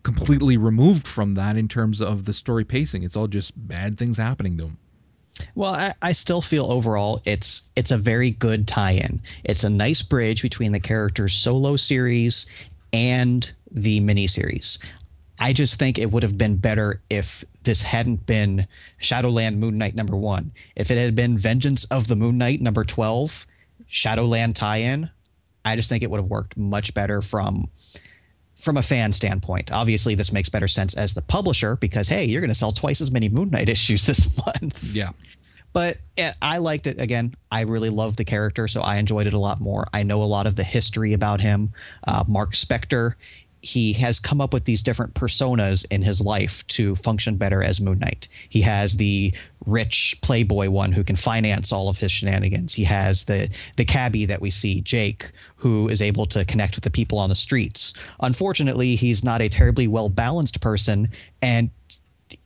completely 0.05 0.57
removed 0.57 1.09
from 1.09 1.35
that 1.35 1.57
in 1.57 1.67
terms 1.67 2.01
of 2.01 2.25
the 2.25 2.33
story 2.33 2.65
pacing. 2.65 3.03
It's 3.03 3.17
all 3.17 3.27
just 3.27 3.67
bad 3.67 3.99
things 3.99 4.19
happening 4.19 4.57
to 4.59 4.65
him. 4.67 4.79
Well, 5.57 5.73
I, 5.73 5.95
I, 6.03 6.13
still 6.13 6.41
feel 6.41 6.71
overall 6.71 7.21
it's 7.25 7.69
it's 7.75 7.91
a 7.91 7.99
very 7.99 8.31
good 8.31 8.69
tie-in. 8.69 9.23
It's 9.43 9.65
a 9.65 9.71
nice 9.71 10.03
bridge 10.03 10.41
between 10.43 10.71
the 10.71 10.81
character's 10.81 11.33
solo 11.33 11.75
series 11.77 12.47
and 12.93 13.53
the 13.71 14.01
miniseries. 14.01 14.79
I 15.39 15.53
just 15.53 15.79
think 15.79 15.99
it 15.99 16.11
would 16.11 16.23
have 16.23 16.37
been 16.37 16.57
better 16.57 17.01
if 17.11 17.45
this 17.63 17.83
hadn't 17.83 18.27
been 18.27 18.67
Shadowland 18.99 19.61
Moon 19.61 19.79
Knight 19.79 19.95
number 19.95 20.17
one. 20.17 20.53
If 20.75 20.91
it 20.91 20.97
had 20.97 21.15
been 21.15 21.39
Vengeance 21.39 21.85
of 21.87 22.09
the 22.09 22.17
Moon 22.17 22.39
Knight 22.39 22.61
number 22.61 22.85
12, 22.85 23.47
Shadowland 23.87 24.57
tie 24.57 24.79
in, 24.79 25.11
I 25.65 25.77
just 25.77 25.89
think 25.89 26.03
it 26.03 26.11
would 26.11 26.19
have 26.19 26.31
worked 26.31 26.57
much 26.57 26.95
better 26.95 27.23
from 27.23 27.69
from 28.57 28.77
a 28.77 28.83
fan 28.83 29.13
standpoint. 29.13 29.71
Obviously, 29.71 30.17
this 30.17 30.33
makes 30.33 30.49
better 30.49 30.67
sense 30.67 30.97
as 30.97 31.15
the 31.15 31.23
publisher 31.23 31.77
because 31.77 32.09
hey, 32.09 32.25
you're 32.25 32.41
going 32.41 32.51
to 32.51 32.55
sell 32.55 32.73
twice 32.73 33.01
as 33.01 33.11
many 33.11 33.29
Moon 33.29 33.51
Knight 33.51 33.69
issues 33.77 34.07
this 34.07 34.37
month. 34.45 34.83
Yeah. 34.83 35.11
But 35.73 35.99
I 36.43 36.59
liked 36.59 36.87
it 36.87 37.01
again. 37.01 37.35
I 37.53 37.63
really 37.63 37.91
love 37.91 38.17
the 38.17 38.25
character, 38.25 38.69
so 38.69 38.81
I 38.81 38.97
enjoyed 38.97 39.27
it 39.27 39.35
a 39.35 39.39
lot 39.39 39.61
more. 39.61 39.87
I 39.93 40.03
know 40.03 40.23
a 40.23 40.25
lot 40.25 40.47
of 40.47 40.57
the 40.57 40.65
history 40.65 41.13
about 41.13 41.41
him. 41.41 41.73
Uh, 42.07 42.25
Mark 42.27 42.53
Spector 42.53 43.15
he 43.63 43.93
has 43.93 44.21
come 44.21 44.41
up 44.41 44.53
with 44.53 44.65
these 44.65 44.83
different 44.83 45.15
personas 45.15 45.85
in 45.91 46.03
his 46.03 46.21
life 46.21 46.67
to 46.69 46.95
function 46.97 47.37
better 47.37 47.63
as 47.63 47.81
Moon 47.81 47.99
Knight. 47.99 48.29
He 48.49 48.61
has 48.63 48.97
the 48.97 49.33
rich 49.67 50.17
playboy 50.23 50.71
one 50.71 50.93
who 50.93 51.05
can 51.05 51.17
finance 51.17 51.73
all 51.73 51.89
of 51.89 51.99
his 51.99 52.13
shenanigans. 52.13 52.73
He 52.73 52.85
has 52.85 53.25
the 53.25 53.49
the 53.77 53.85
cabbie 53.85 54.27
that 54.27 54.41
we 54.41 54.51
see, 54.51 54.81
Jake, 54.81 55.31
who 55.57 55.89
is 55.89 56.01
able 56.01 56.27
to 56.27 56.45
connect 56.45 56.77
with 56.77 56.85
the 56.85 56.91
people 56.91 57.19
on 57.19 57.29
the 57.29 57.35
streets. 57.35 57.95
Unfortunately, 58.21 58.95
he's 58.95 59.25
not 59.25 59.41
a 59.41 59.49
terribly 59.49 59.89
well 59.89 60.09
balanced 60.09 60.61
person, 60.61 61.09
and 61.43 61.71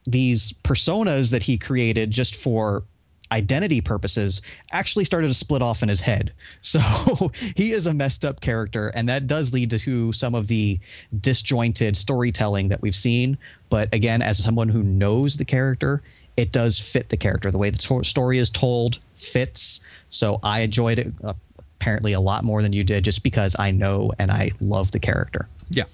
these 0.04 0.52
personas 0.64 1.30
that 1.30 1.42
he 1.42 1.58
created 1.58 2.11
just 2.11 2.37
for 2.37 2.85
identity 3.33 3.81
purposes 3.81 4.42
actually 4.71 5.05
started 5.05 5.29
to 5.29 5.35
split 5.35 5.62
off 5.62 5.83
in 5.83 5.88
his 5.88 6.01
head. 6.01 6.33
So 6.62 7.33
he 7.57 7.73
is 7.73 7.87
a 7.87 7.92
messed 7.92 8.25
up 8.25 8.40
character, 8.40 8.92
and 8.95 9.09
that 9.09 9.27
does 9.27 9.53
lead 9.53 9.71
to 9.71 10.12
some 10.12 10.35
of 10.35 10.47
the 10.47 10.79
disjointed 11.21 11.97
storytelling 11.97 12.68
that 12.68 12.81
we've 12.81 12.95
seen. 12.95 13.37
But 13.68 13.92
again, 13.92 14.23
as 14.23 14.42
someone 14.42 14.68
who 14.68 14.83
knows 14.83 15.37
the 15.37 15.45
character, 15.45 16.03
it 16.37 16.53
does 16.53 16.79
fit 16.79 17.09
the 17.09 17.16
character. 17.16 17.51
The 17.51 17.59
way 17.59 17.71
the 17.71 18.05
story 18.05 18.38
is 18.38 18.49
told 18.49 19.01
fits. 19.16 19.81
So 20.09 20.38
I 20.42 20.61
enjoyed 20.61 20.99
it 20.99 21.12
uh, 21.23 21.35
apparently 21.59 22.12
a 22.12 22.21
lot 22.21 22.45
more 22.45 22.62
than 22.62 22.73
you 22.73 22.85
did 22.85 23.05
just 23.05 23.23
because 23.23 23.57
I 23.59 23.71
know 23.71 24.12
and 24.18 24.31
I 24.31 24.53
love 24.61 24.92
the 24.92 25.01
character. 25.01 25.49
Yeah. 25.71 25.85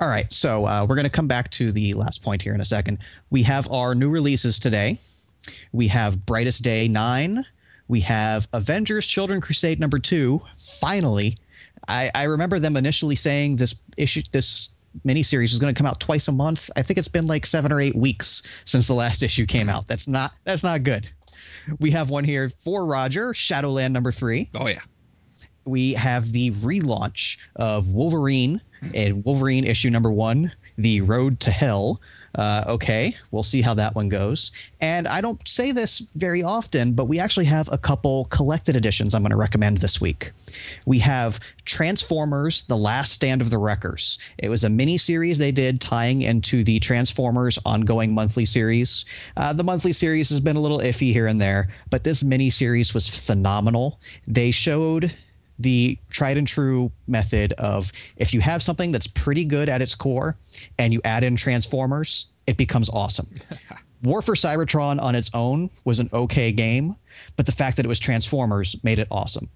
All 0.00 0.08
right, 0.08 0.32
so 0.32 0.66
uh, 0.66 0.84
we're 0.88 0.96
going 0.96 1.04
to 1.04 1.10
come 1.10 1.28
back 1.28 1.50
to 1.52 1.70
the 1.70 1.92
last 1.94 2.22
point 2.22 2.42
here 2.42 2.54
in 2.54 2.60
a 2.60 2.64
second. 2.64 2.98
We 3.30 3.44
have 3.44 3.70
our 3.70 3.94
new 3.94 4.10
releases 4.10 4.58
today. 4.58 4.98
We 5.72 5.88
have 5.88 6.24
Brightest 6.26 6.62
Day 6.62 6.88
9. 6.88 7.44
We 7.88 8.00
have 8.00 8.48
Avengers 8.52 9.06
Children 9.06 9.40
Crusade 9.40 9.80
number 9.80 9.98
2. 9.98 10.40
Finally, 10.80 11.36
I, 11.88 12.10
I 12.14 12.24
remember 12.24 12.58
them 12.58 12.76
initially 12.76 13.16
saying 13.16 13.56
this 13.56 13.74
issue 13.96 14.22
this 14.32 14.70
miniseries 15.06 15.50
was 15.50 15.58
going 15.58 15.74
to 15.74 15.78
come 15.78 15.86
out 15.86 16.00
twice 16.00 16.28
a 16.28 16.32
month. 16.32 16.70
I 16.76 16.82
think 16.82 16.98
it's 16.98 17.08
been 17.08 17.26
like 17.26 17.46
7 17.46 17.72
or 17.72 17.80
8 17.80 17.94
weeks 17.94 18.62
since 18.64 18.86
the 18.86 18.94
last 18.94 19.22
issue 19.22 19.46
came 19.46 19.68
out. 19.68 19.86
That's 19.88 20.06
not 20.06 20.32
that's 20.44 20.62
not 20.62 20.84
good. 20.84 21.10
We 21.80 21.90
have 21.90 22.10
one 22.10 22.24
here 22.24 22.50
for 22.64 22.86
Roger, 22.86 23.34
Shadowland 23.34 23.92
number 23.92 24.12
3. 24.12 24.50
Oh 24.58 24.66
yeah. 24.66 24.80
We 25.64 25.92
have 25.94 26.32
the 26.32 26.50
relaunch 26.52 27.38
of 27.56 27.92
Wolverine 27.92 28.60
and 28.94 29.24
Wolverine 29.24 29.64
issue 29.64 29.90
number 29.90 30.10
1, 30.10 30.50
The 30.76 31.00
Road 31.00 31.40
to 31.40 31.50
Hell 31.50 32.00
uh, 32.34 32.64
okay, 32.66 33.14
we'll 33.30 33.42
see 33.42 33.60
how 33.60 33.74
that 33.74 33.94
one 33.94 34.08
goes. 34.08 34.52
And 34.80 35.06
I 35.06 35.20
don't 35.20 35.46
say 35.46 35.72
this 35.72 36.00
very 36.14 36.42
often, 36.42 36.94
but 36.94 37.04
we 37.04 37.18
actually 37.18 37.44
have 37.46 37.68
a 37.70 37.78
couple 37.78 38.24
collected 38.26 38.74
editions 38.74 39.14
I'm 39.14 39.22
going 39.22 39.30
to 39.30 39.36
recommend 39.36 39.78
this 39.78 40.00
week. 40.00 40.32
We 40.86 40.98
have 41.00 41.40
Transformers: 41.64 42.64
The 42.64 42.76
Last 42.76 43.12
Stand 43.12 43.42
of 43.42 43.50
the 43.50 43.58
Wreckers. 43.58 44.18
It 44.38 44.48
was 44.48 44.64
a 44.64 44.70
mini 44.70 44.96
series 44.96 45.38
they 45.38 45.52
did 45.52 45.80
tying 45.80 46.22
into 46.22 46.64
the 46.64 46.80
Transformers 46.80 47.58
ongoing 47.66 48.14
monthly 48.14 48.46
series. 48.46 49.04
Uh, 49.36 49.52
the 49.52 49.64
monthly 49.64 49.92
series 49.92 50.30
has 50.30 50.40
been 50.40 50.56
a 50.56 50.60
little 50.60 50.80
iffy 50.80 51.12
here 51.12 51.26
and 51.26 51.40
there, 51.40 51.68
but 51.90 52.04
this 52.04 52.24
mini 52.24 52.48
series 52.48 52.94
was 52.94 53.08
phenomenal. 53.08 54.00
They 54.26 54.50
showed 54.50 55.14
the 55.62 55.98
tried 56.10 56.36
and 56.36 56.46
true 56.46 56.90
method 57.06 57.52
of 57.54 57.92
if 58.16 58.34
you 58.34 58.40
have 58.40 58.62
something 58.62 58.92
that's 58.92 59.06
pretty 59.06 59.44
good 59.44 59.68
at 59.68 59.80
its 59.80 59.94
core 59.94 60.36
and 60.78 60.92
you 60.92 61.00
add 61.04 61.24
in 61.24 61.36
Transformers, 61.36 62.26
it 62.46 62.56
becomes 62.56 62.90
awesome. 62.90 63.28
War 64.02 64.20
for 64.20 64.34
Cybertron 64.34 65.00
on 65.00 65.14
its 65.14 65.30
own 65.32 65.70
was 65.84 66.00
an 66.00 66.10
okay 66.12 66.50
game, 66.50 66.96
but 67.36 67.46
the 67.46 67.52
fact 67.52 67.76
that 67.76 67.86
it 67.86 67.88
was 67.88 68.00
Transformers 68.00 68.74
made 68.82 68.98
it 68.98 69.06
awesome. 69.12 69.48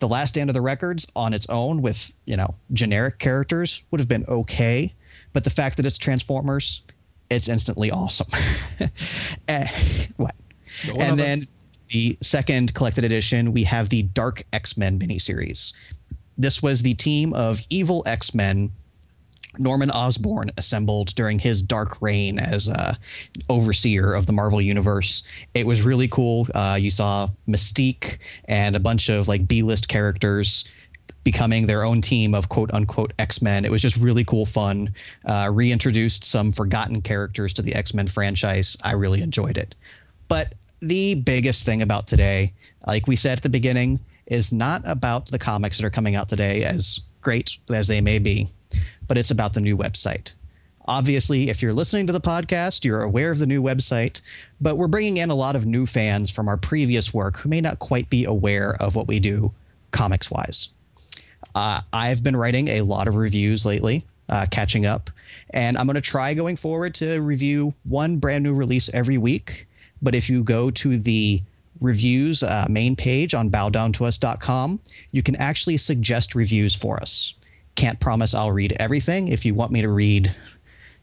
The 0.00 0.08
Last 0.08 0.30
Stand 0.30 0.50
of 0.50 0.54
the 0.54 0.60
Wreckers 0.60 1.06
on 1.14 1.32
its 1.32 1.46
own 1.48 1.82
with, 1.82 2.12
you 2.24 2.36
know, 2.36 2.56
generic 2.72 3.20
characters 3.20 3.82
would 3.90 4.00
have 4.00 4.08
been 4.08 4.24
okay, 4.26 4.92
but 5.32 5.44
the 5.44 5.50
fact 5.50 5.76
that 5.76 5.86
it's 5.86 5.98
Transformers, 5.98 6.82
it's 7.30 7.48
instantly 7.48 7.92
awesome. 7.92 8.26
eh, 9.48 9.66
what? 10.16 10.34
and 10.98 11.18
then 11.18 11.42
the 11.92 12.18
second 12.22 12.74
collected 12.74 13.04
edition, 13.04 13.52
we 13.52 13.64
have 13.64 13.88
the 13.88 14.02
Dark 14.02 14.44
X 14.52 14.76
Men 14.76 14.98
miniseries. 14.98 15.72
This 16.38 16.62
was 16.62 16.82
the 16.82 16.94
team 16.94 17.32
of 17.34 17.60
evil 17.70 18.02
X 18.06 18.34
Men 18.34 18.72
Norman 19.58 19.90
Osborn 19.90 20.50
assembled 20.56 21.14
during 21.14 21.38
his 21.38 21.62
dark 21.62 22.00
reign 22.00 22.38
as 22.38 22.70
uh, 22.70 22.94
overseer 23.50 24.14
of 24.14 24.24
the 24.24 24.32
Marvel 24.32 24.62
Universe. 24.62 25.22
It 25.52 25.66
was 25.66 25.82
really 25.82 26.08
cool. 26.08 26.46
Uh, 26.54 26.78
you 26.80 26.88
saw 26.88 27.28
Mystique 27.46 28.18
and 28.46 28.74
a 28.74 28.80
bunch 28.80 29.10
of 29.10 29.28
like 29.28 29.46
B-list 29.46 29.88
characters 29.88 30.64
becoming 31.24 31.66
their 31.66 31.84
own 31.84 32.00
team 32.00 32.34
of 32.34 32.48
quote 32.48 32.72
unquote 32.72 33.12
X 33.18 33.42
Men. 33.42 33.64
It 33.64 33.70
was 33.70 33.82
just 33.82 33.98
really 33.98 34.24
cool 34.24 34.46
fun. 34.46 34.94
Uh, 35.26 35.50
reintroduced 35.52 36.24
some 36.24 36.50
forgotten 36.50 37.02
characters 37.02 37.52
to 37.54 37.62
the 37.62 37.74
X 37.74 37.92
Men 37.92 38.08
franchise. 38.08 38.76
I 38.82 38.92
really 38.92 39.20
enjoyed 39.20 39.58
it. 39.58 39.74
But 40.28 40.54
the 40.82 41.14
biggest 41.14 41.64
thing 41.64 41.80
about 41.80 42.08
today, 42.08 42.52
like 42.86 43.06
we 43.06 43.14
said 43.14 43.38
at 43.38 43.42
the 43.42 43.48
beginning, 43.48 44.00
is 44.26 44.52
not 44.52 44.82
about 44.84 45.26
the 45.26 45.38
comics 45.38 45.78
that 45.78 45.86
are 45.86 45.90
coming 45.90 46.16
out 46.16 46.28
today, 46.28 46.64
as 46.64 47.00
great 47.20 47.56
as 47.70 47.86
they 47.86 48.00
may 48.00 48.18
be, 48.18 48.48
but 49.06 49.16
it's 49.16 49.30
about 49.30 49.54
the 49.54 49.60
new 49.60 49.76
website. 49.76 50.32
Obviously, 50.86 51.48
if 51.48 51.62
you're 51.62 51.72
listening 51.72 52.08
to 52.08 52.12
the 52.12 52.20
podcast, 52.20 52.84
you're 52.84 53.02
aware 53.02 53.30
of 53.30 53.38
the 53.38 53.46
new 53.46 53.62
website, 53.62 54.20
but 54.60 54.76
we're 54.76 54.88
bringing 54.88 55.18
in 55.18 55.30
a 55.30 55.34
lot 55.34 55.54
of 55.54 55.64
new 55.64 55.86
fans 55.86 56.28
from 56.30 56.48
our 56.48 56.56
previous 56.56 57.14
work 57.14 57.36
who 57.36 57.48
may 57.48 57.60
not 57.60 57.78
quite 57.78 58.10
be 58.10 58.24
aware 58.24 58.74
of 58.80 58.96
what 58.96 59.06
we 59.06 59.20
do 59.20 59.52
comics 59.92 60.32
wise. 60.32 60.70
Uh, 61.54 61.80
I've 61.92 62.24
been 62.24 62.34
writing 62.34 62.66
a 62.68 62.80
lot 62.80 63.06
of 63.06 63.14
reviews 63.14 63.64
lately, 63.64 64.04
uh, 64.28 64.46
catching 64.50 64.84
up, 64.84 65.10
and 65.50 65.76
I'm 65.76 65.86
going 65.86 65.94
to 65.94 66.00
try 66.00 66.34
going 66.34 66.56
forward 66.56 66.96
to 66.96 67.20
review 67.20 67.72
one 67.84 68.16
brand 68.16 68.42
new 68.42 68.56
release 68.56 68.90
every 68.92 69.18
week 69.18 69.68
but 70.02 70.14
if 70.14 70.28
you 70.28 70.42
go 70.42 70.70
to 70.70 70.96
the 70.98 71.42
reviews 71.80 72.42
uh, 72.42 72.66
main 72.68 72.94
page 72.96 73.34
on 73.34 73.50
bowdowntous.com, 73.50 74.80
you 75.12 75.22
can 75.22 75.36
actually 75.36 75.76
suggest 75.76 76.34
reviews 76.34 76.74
for 76.74 76.96
us. 77.00 77.34
Can't 77.74 77.98
promise 78.00 78.34
I'll 78.34 78.52
read 78.52 78.76
everything. 78.78 79.28
If 79.28 79.44
you 79.44 79.54
want 79.54 79.72
me 79.72 79.80
to 79.82 79.88
read 79.88 80.34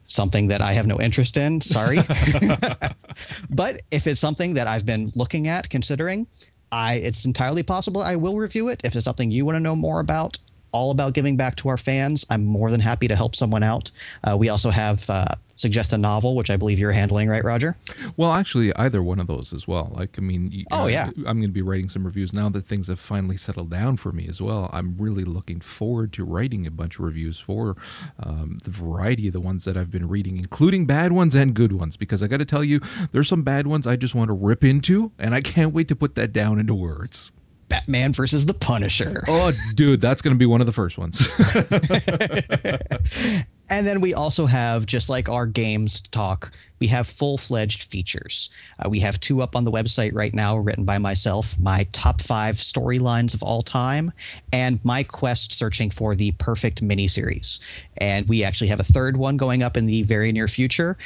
something 0.06 0.48
that 0.48 0.62
I 0.62 0.74
have 0.74 0.88
no 0.88 1.00
interest 1.00 1.38
in, 1.38 1.62
sorry. 1.62 2.00
but 3.50 3.82
if 3.92 4.08
it's 4.08 4.20
something 4.20 4.54
that 4.54 4.68
I've 4.68 4.86
been 4.86 5.12
looking 5.16 5.48
at, 5.48 5.70
considering, 5.70 6.28
I 6.72 6.96
it's 6.96 7.26
entirely 7.26 7.64
possible 7.64 8.02
I 8.02 8.16
will 8.16 8.38
review 8.38 8.68
it. 8.68 8.82
If 8.84 8.96
it's 8.96 9.06
something 9.06 9.32
you 9.32 9.46
want 9.46 9.56
to 9.56 9.60
know 9.60 9.76
more 9.76 10.00
about, 10.00 10.38
all 10.72 10.92
about 10.92 11.14
giving 11.14 11.38
back 11.38 11.56
to 11.58 11.70
our 11.70 11.78
fans, 11.78 12.26
I'm 12.30 12.46
more 12.46 12.72
than 12.72 12.80
happy 12.80 13.08
to 13.08 13.16
help 13.16 13.36
someone 13.36 13.64
out. 13.64 13.92
Uh, 14.24 14.38
we 14.38 14.50
also 14.50 14.70
have 14.70 15.10
uh, 15.10 15.36
suggest 15.60 15.92
a 15.92 15.98
novel, 15.98 16.36
which 16.36 16.50
I 16.50 16.58
believe 16.58 16.80
you're 16.80 16.94
handling, 16.94 17.28
right, 17.28 17.44
Roger? 17.44 17.76
Well, 18.16 18.32
actually, 18.32 18.74
either 18.76 19.04
one 19.04 19.20
of 19.20 19.28
those 19.28 19.52
as 19.52 19.68
well. 19.68 19.92
Like, 19.94 20.18
I 20.18 20.22
mean, 20.22 20.66
oh 20.72 20.88
yeah, 20.88 21.08
I'm 21.18 21.40
going 21.40 21.44
to 21.44 21.48
be 21.50 21.62
writing 21.62 21.90
some 21.90 22.06
reviews 22.06 22.34
now 22.34 22.50
that 22.50 22.66
things 22.66 22.88
have 22.88 23.00
finally 23.00 23.36
settled 23.36 23.70
down 23.70 23.98
for 23.98 24.12
me 24.12 24.28
as 24.28 24.42
well. 24.42 24.70
I'm 24.72 24.96
really 24.98 25.26
looking 25.26 25.60
forward 25.60 26.14
to 26.14 26.24
writing 26.24 26.66
a 26.66 26.72
bunch 26.72 26.98
of 26.98 27.06
reviews 27.06 27.40
for 27.40 27.76
um, 28.20 28.60
the 28.64 28.72
variety 28.72 29.28
of 29.28 29.34
the 29.34 29.42
ones 29.42 29.66
that 29.66 29.76
I've 29.76 29.92
been 29.92 30.08
reading, 30.08 30.38
including 30.38 30.86
bad 30.86 31.12
ones 31.12 31.36
and 31.36 31.54
good 31.54 31.74
ones. 31.74 31.98
Because 31.98 32.24
I 32.24 32.28
got 32.28 32.38
to 32.38 32.46
tell 32.46 32.64
you, 32.64 32.80
there's 33.12 33.28
some 33.28 33.44
bad 33.44 33.68
ones 33.68 33.86
I 33.86 33.98
just 33.98 34.16
want 34.16 34.30
to 34.30 34.34
rip 34.34 34.64
into, 34.64 35.12
and 35.20 35.36
I 35.36 35.42
can't 35.42 35.74
wait 35.74 35.90
to 35.90 35.96
put 35.96 36.16
that 36.16 36.32
down 36.32 36.60
into 36.60 36.74
words. 36.74 37.32
Batman 37.70 38.14
versus 38.14 38.46
the 38.46 38.54
Punisher. 38.54 39.24
Oh, 39.28 39.54
dude, 39.76 40.02
that's 40.02 40.22
going 40.22 40.36
to 40.36 40.38
be 40.38 40.46
one 40.46 40.60
of 40.60 40.68
the 40.68 40.74
first 40.74 40.98
ones. 40.98 41.30
and 43.70 43.88
then 43.88 44.02
we 44.02 44.14
also 44.14 44.46
have, 44.46 44.86
just 44.86 45.10
like 45.10 45.30
our 45.30 45.46
games 45.46 46.02
talk, 46.02 46.52
we 46.80 46.88
have 46.88 47.08
full 47.08 47.38
fledged 47.38 47.84
features. 47.84 48.50
Uh, 48.80 48.90
we 48.90 49.00
have 49.02 49.20
two 49.20 49.42
up 49.42 49.56
on 49.56 49.66
the 49.66 49.72
website 49.72 50.14
right 50.14 50.34
now, 50.34 50.58
written 50.58 50.86
by 50.86 50.98
myself 50.98 51.58
my 51.60 51.86
top 51.92 52.22
five 52.22 52.56
storylines 52.56 53.34
of 53.34 53.44
all 53.44 53.62
time, 53.62 54.12
and 54.52 54.84
my 54.84 55.04
quest 55.04 55.54
searching 55.54 55.90
for 55.90 56.16
the 56.16 56.32
perfect 56.34 56.84
miniseries. 56.84 57.60
And 57.98 58.28
we 58.28 58.44
actually 58.44 58.70
have 58.70 58.80
a 58.80 58.86
third 58.86 59.18
one 59.18 59.38
going 59.38 59.62
up 59.62 59.78
in 59.78 59.86
the 59.86 60.04
very 60.04 60.32
near 60.32 60.48
future 60.48 60.98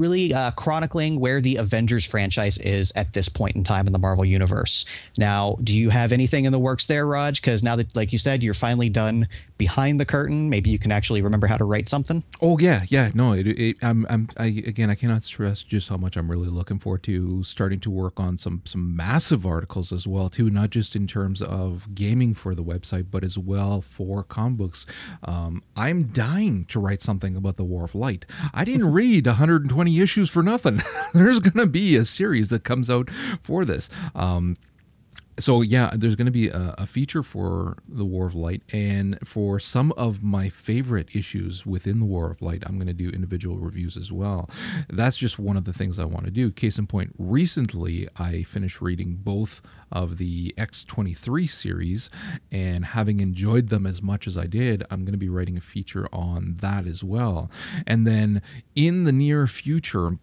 really 0.00 0.34
uh, 0.34 0.50
chronicling 0.52 1.20
where 1.20 1.40
the 1.40 1.56
Avengers 1.56 2.04
franchise 2.04 2.58
is 2.58 2.92
at 2.96 3.12
this 3.12 3.28
point 3.28 3.54
in 3.54 3.62
time 3.62 3.86
in 3.86 3.92
the 3.92 3.98
Marvel 3.98 4.24
universe. 4.24 4.84
Now, 5.18 5.56
do 5.62 5.76
you 5.76 5.90
have 5.90 6.12
anything 6.12 6.46
in 6.46 6.52
the 6.52 6.58
works 6.58 6.86
there, 6.86 7.06
Raj? 7.06 7.40
Because 7.40 7.62
now 7.62 7.76
that, 7.76 7.94
like 7.94 8.12
you 8.12 8.18
said, 8.18 8.42
you're 8.42 8.54
finally 8.54 8.88
done 8.88 9.28
behind 9.58 10.00
the 10.00 10.06
curtain, 10.06 10.48
maybe 10.48 10.70
you 10.70 10.78
can 10.78 10.90
actually 10.90 11.20
remember 11.20 11.46
how 11.46 11.58
to 11.58 11.64
write 11.64 11.88
something. 11.88 12.22
Oh 12.40 12.58
yeah, 12.58 12.84
yeah. 12.88 13.10
No, 13.14 13.32
it, 13.32 13.46
it, 13.46 13.76
I'm, 13.82 14.06
I'm, 14.08 14.28
I, 14.38 14.46
again, 14.46 14.88
I 14.88 14.94
cannot 14.94 15.22
stress 15.22 15.62
just 15.62 15.90
how 15.90 15.98
much 15.98 16.16
I'm 16.16 16.30
really 16.30 16.48
looking 16.48 16.78
forward 16.78 17.02
to 17.02 17.42
starting 17.42 17.78
to 17.80 17.90
work 17.90 18.18
on 18.18 18.38
some 18.38 18.62
some 18.64 18.96
massive 18.96 19.44
articles 19.44 19.92
as 19.92 20.06
well 20.06 20.30
too, 20.30 20.48
not 20.48 20.70
just 20.70 20.96
in 20.96 21.06
terms 21.06 21.42
of 21.42 21.94
gaming 21.94 22.32
for 22.32 22.54
the 22.54 22.64
website, 22.64 23.06
but 23.10 23.22
as 23.22 23.36
well 23.36 23.82
for 23.82 24.22
comic 24.22 24.56
books. 24.56 24.86
Um, 25.22 25.62
I'm 25.76 26.04
dying 26.04 26.64
to 26.66 26.80
write 26.80 27.02
something 27.02 27.36
about 27.36 27.56
the 27.56 27.64
War 27.64 27.84
of 27.84 27.94
Light. 27.94 28.24
I 28.54 28.64
didn't 28.64 28.92
read 29.00 29.26
120 29.26 29.89
issues 29.98 30.30
for 30.30 30.42
nothing. 30.42 30.80
There's 31.14 31.40
gonna 31.40 31.66
be 31.66 31.96
a 31.96 32.04
series 32.04 32.48
that 32.50 32.64
comes 32.64 32.90
out 32.90 33.10
for 33.42 33.64
this. 33.64 33.88
Um, 34.14 34.56
so 35.40 35.62
yeah, 35.62 35.90
there's 35.94 36.14
going 36.14 36.26
to 36.26 36.32
be 36.32 36.48
a, 36.48 36.74
a, 36.78 36.86
feature 36.86 37.22
for 37.22 37.78
the 37.88 38.04
War 38.04 38.26
of 38.26 38.34
Light, 38.34 38.62
and 38.72 39.18
for 39.26 39.58
some 39.58 39.92
of 39.92 40.22
my 40.22 40.48
favorite 40.48 41.14
issues 41.14 41.64
within 41.64 41.98
the 41.98 42.04
War 42.04 42.30
of 42.30 42.42
Light, 42.42 42.62
I'm 42.66 42.76
going 42.76 42.86
to 42.86 42.92
do 42.92 43.08
individual 43.08 43.56
reviews 43.56 43.96
as 43.96 44.12
well. 44.12 44.48
That's 44.88 45.16
just 45.16 45.38
one 45.38 45.56
of 45.56 45.64
the 45.64 45.72
things 45.72 45.98
I 45.98 46.04
want 46.04 46.26
to 46.26 46.30
do. 46.30 46.50
Case 46.50 46.78
in 46.78 46.86
point, 46.86 47.14
recently 47.18 48.08
I 48.16 48.42
finished 48.42 48.80
reading 48.80 49.16
both 49.16 49.62
of 49.90 50.18
the 50.18 50.54
X23 50.58 51.50
series, 51.50 52.10
and 52.52 52.84
having 52.86 53.20
enjoyed 53.20 53.68
them 53.68 53.86
as 53.86 54.02
much 54.02 54.26
as 54.26 54.36
I 54.36 54.46
did, 54.46 54.84
I'm 54.90 55.04
going 55.04 55.12
to 55.12 55.18
be 55.18 55.28
writing 55.28 55.56
a 55.56 55.62
feature 55.62 56.08
on 56.12 56.56
that 56.60 56.86
as 56.86 57.02
well. 57.02 57.50
And 57.86 58.06
then 58.06 58.42
in 58.74 59.04
the 59.04 59.12
near 59.12 59.46
future, 59.46 60.18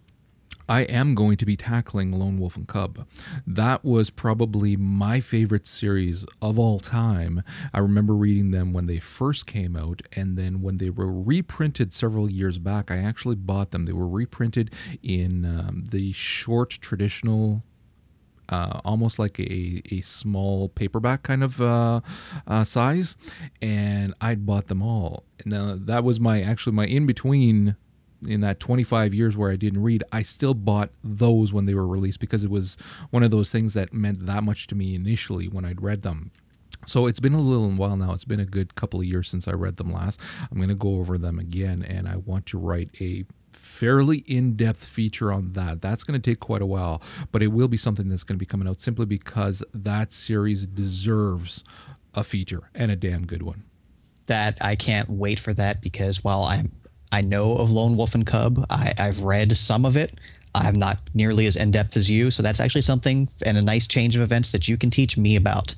I 0.69 0.81
am 0.81 1.15
going 1.15 1.37
to 1.37 1.45
be 1.45 1.55
tackling 1.55 2.11
Lone 2.11 2.37
Wolf 2.37 2.57
and 2.57 2.67
Cub. 2.67 3.07
That 3.45 3.85
was 3.85 4.09
probably 4.09 4.75
my 4.75 5.19
favorite 5.19 5.65
series 5.65 6.25
of 6.41 6.59
all 6.59 6.79
time. 6.79 7.43
I 7.73 7.79
remember 7.79 8.13
reading 8.13 8.51
them 8.51 8.73
when 8.73 8.85
they 8.85 8.99
first 8.99 9.47
came 9.47 9.75
out, 9.75 10.01
and 10.13 10.37
then 10.37 10.61
when 10.61 10.77
they 10.77 10.89
were 10.89 11.11
reprinted 11.11 11.93
several 11.93 12.29
years 12.29 12.59
back, 12.59 12.91
I 12.91 12.97
actually 12.97 13.35
bought 13.35 13.71
them. 13.71 13.85
They 13.85 13.93
were 13.93 14.07
reprinted 14.07 14.73
in 15.01 15.45
um, 15.45 15.83
the 15.91 16.11
short 16.11 16.71
traditional 16.71 17.63
uh, 18.49 18.79
almost 18.85 19.19
like 19.19 19.39
a, 19.39 19.81
a 19.91 20.01
small 20.01 20.69
paperback 20.69 21.23
kind 21.23 21.43
of 21.43 21.61
uh, 21.61 22.01
uh, 22.47 22.63
size, 22.63 23.17
and 23.61 24.13
I'd 24.21 24.45
bought 24.45 24.67
them 24.67 24.81
all. 24.81 25.23
Now 25.45 25.75
that 25.77 26.03
was 26.03 26.19
my 26.19 26.41
actually 26.41 26.73
my 26.73 26.85
in 26.85 27.05
between 27.05 27.75
in 28.25 28.41
that 28.41 28.59
25 28.59 29.13
years 29.13 29.37
where 29.37 29.51
I 29.51 29.55
didn't 29.55 29.83
read, 29.83 30.03
I 30.11 30.23
still 30.23 30.53
bought 30.53 30.89
those 31.03 31.53
when 31.53 31.65
they 31.65 31.73
were 31.73 31.87
released 31.87 32.19
because 32.19 32.43
it 32.43 32.49
was 32.49 32.77
one 33.09 33.23
of 33.23 33.31
those 33.31 33.51
things 33.51 33.73
that 33.73 33.93
meant 33.93 34.25
that 34.25 34.43
much 34.43 34.67
to 34.67 34.75
me 34.75 34.95
initially 34.95 35.47
when 35.47 35.65
I'd 35.65 35.81
read 35.81 36.01
them. 36.01 36.31
So 36.85 37.05
it's 37.05 37.19
been 37.19 37.33
a 37.33 37.41
little 37.41 37.69
while 37.71 37.97
now. 37.97 38.13
It's 38.13 38.23
been 38.23 38.39
a 38.39 38.45
good 38.45 38.75
couple 38.75 38.99
of 38.99 39.05
years 39.05 39.29
since 39.29 39.47
I 39.47 39.51
read 39.51 39.77
them 39.77 39.91
last. 39.91 40.19
I'm 40.51 40.57
going 40.57 40.69
to 40.69 40.75
go 40.75 40.95
over 40.95 41.17
them 41.17 41.39
again, 41.39 41.83
and 41.83 42.07
I 42.07 42.17
want 42.17 42.45
to 42.47 42.57
write 42.57 42.89
a 43.01 43.25
fairly 43.51 44.19
in-depth 44.19 44.85
feature 44.85 45.31
on 45.31 45.53
that. 45.53 45.81
That's 45.81 46.03
going 46.03 46.19
to 46.19 46.31
take 46.31 46.39
quite 46.39 46.61
a 46.61 46.65
while, 46.65 47.01
but 47.31 47.43
it 47.43 47.47
will 47.47 47.67
be 47.67 47.77
something 47.77 48.07
that's 48.07 48.23
going 48.23 48.37
to 48.37 48.39
be 48.39 48.45
coming 48.45 48.67
out 48.67 48.81
simply 48.81 49.05
because 49.05 49.63
that 49.73 50.11
series 50.11 50.65
deserves 50.65 51.63
a 52.13 52.23
feature 52.23 52.69
and 52.73 52.91
a 52.91 52.95
damn 52.95 53.25
good 53.25 53.43
one. 53.43 53.63
That 54.27 54.57
I 54.61 54.75
can't 54.75 55.09
wait 55.09 55.39
for 55.39 55.53
that 55.53 55.81
because 55.81 56.23
while 56.23 56.43
I'm 56.43 56.71
I 57.11 57.21
know 57.21 57.55
of 57.55 57.71
Lone 57.71 57.95
Wolf 57.97 58.15
and 58.15 58.25
Cub. 58.25 58.65
I, 58.69 58.93
I've 58.97 59.21
read 59.21 59.55
some 59.55 59.85
of 59.85 59.95
it. 59.95 60.19
I'm 60.55 60.79
not 60.79 61.01
nearly 61.13 61.45
as 61.45 61.55
in 61.55 61.71
depth 61.71 61.97
as 61.97 62.09
you, 62.09 62.31
so 62.31 62.41
that's 62.41 62.59
actually 62.59 62.81
something 62.81 63.29
and 63.45 63.57
a 63.57 63.61
nice 63.61 63.85
change 63.85 64.15
of 64.15 64.21
events 64.21 64.51
that 64.51 64.67
you 64.67 64.77
can 64.77 64.89
teach 64.89 65.17
me 65.17 65.35
about. 65.35 65.75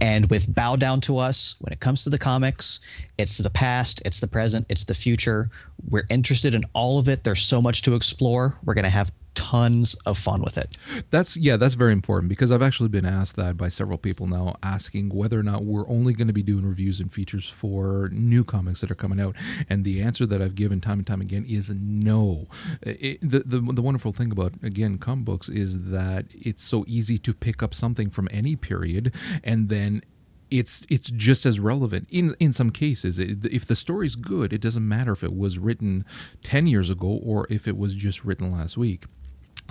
And 0.00 0.28
with 0.28 0.52
Bow 0.54 0.76
Down 0.76 1.00
to 1.02 1.18
Us, 1.18 1.56
when 1.60 1.72
it 1.72 1.80
comes 1.80 2.04
to 2.04 2.10
the 2.10 2.18
comics, 2.18 2.80
it's 3.16 3.38
the 3.38 3.50
past, 3.50 4.02
it's 4.04 4.20
the 4.20 4.26
present, 4.26 4.66
it's 4.68 4.84
the 4.84 4.94
future. 4.94 5.50
We're 5.88 6.06
interested 6.10 6.54
in 6.54 6.64
all 6.74 6.98
of 6.98 7.08
it. 7.08 7.24
There's 7.24 7.42
so 7.42 7.62
much 7.62 7.82
to 7.82 7.94
explore. 7.94 8.56
We're 8.64 8.74
going 8.74 8.84
to 8.84 8.90
have 8.90 9.12
tons 9.38 9.94
of 10.04 10.18
fun 10.18 10.42
with 10.42 10.58
it. 10.58 10.76
That's 11.10 11.36
yeah, 11.36 11.56
that's 11.56 11.76
very 11.76 11.92
important 11.92 12.28
because 12.28 12.50
I've 12.50 12.60
actually 12.60 12.88
been 12.88 13.06
asked 13.06 13.36
that 13.36 13.56
by 13.56 13.68
several 13.68 13.96
people 13.96 14.26
now 14.26 14.56
asking 14.64 15.10
whether 15.10 15.38
or 15.38 15.44
not 15.44 15.64
we're 15.64 15.88
only 15.88 16.12
going 16.12 16.26
to 16.26 16.32
be 16.32 16.42
doing 16.42 16.66
reviews 16.66 16.98
and 16.98 17.12
features 17.12 17.48
for 17.48 18.10
new 18.12 18.42
comics 18.42 18.80
that 18.80 18.90
are 18.90 18.96
coming 18.96 19.20
out. 19.20 19.36
And 19.70 19.84
the 19.84 20.02
answer 20.02 20.26
that 20.26 20.42
I've 20.42 20.56
given 20.56 20.80
time 20.80 20.98
and 20.98 21.06
time 21.06 21.20
again 21.20 21.46
is 21.48 21.70
no. 21.70 22.46
It, 22.82 23.20
the, 23.22 23.44
the 23.46 23.60
the 23.60 23.82
wonderful 23.82 24.12
thing 24.12 24.32
about 24.32 24.54
again 24.60 24.98
comic 24.98 25.24
books 25.24 25.48
is 25.48 25.90
that 25.90 26.26
it's 26.32 26.64
so 26.64 26.84
easy 26.88 27.16
to 27.18 27.32
pick 27.32 27.62
up 27.62 27.74
something 27.74 28.10
from 28.10 28.28
any 28.32 28.56
period 28.56 29.14
and 29.44 29.68
then 29.68 30.02
it's 30.50 30.86
it's 30.88 31.10
just 31.10 31.44
as 31.44 31.60
relevant 31.60 32.08
in 32.10 32.34
in 32.40 32.52
some 32.52 32.70
cases 32.70 33.18
it, 33.18 33.44
if 33.44 33.66
the 33.66 33.76
story's 33.76 34.16
good 34.16 34.52
it 34.52 34.60
doesn't 34.60 34.86
matter 34.86 35.12
if 35.12 35.22
it 35.22 35.36
was 35.36 35.58
written 35.58 36.04
10 36.42 36.66
years 36.66 36.88
ago 36.90 37.20
or 37.22 37.46
if 37.50 37.68
it 37.68 37.76
was 37.76 37.94
just 37.94 38.24
written 38.24 38.50
last 38.50 38.76
week 38.76 39.04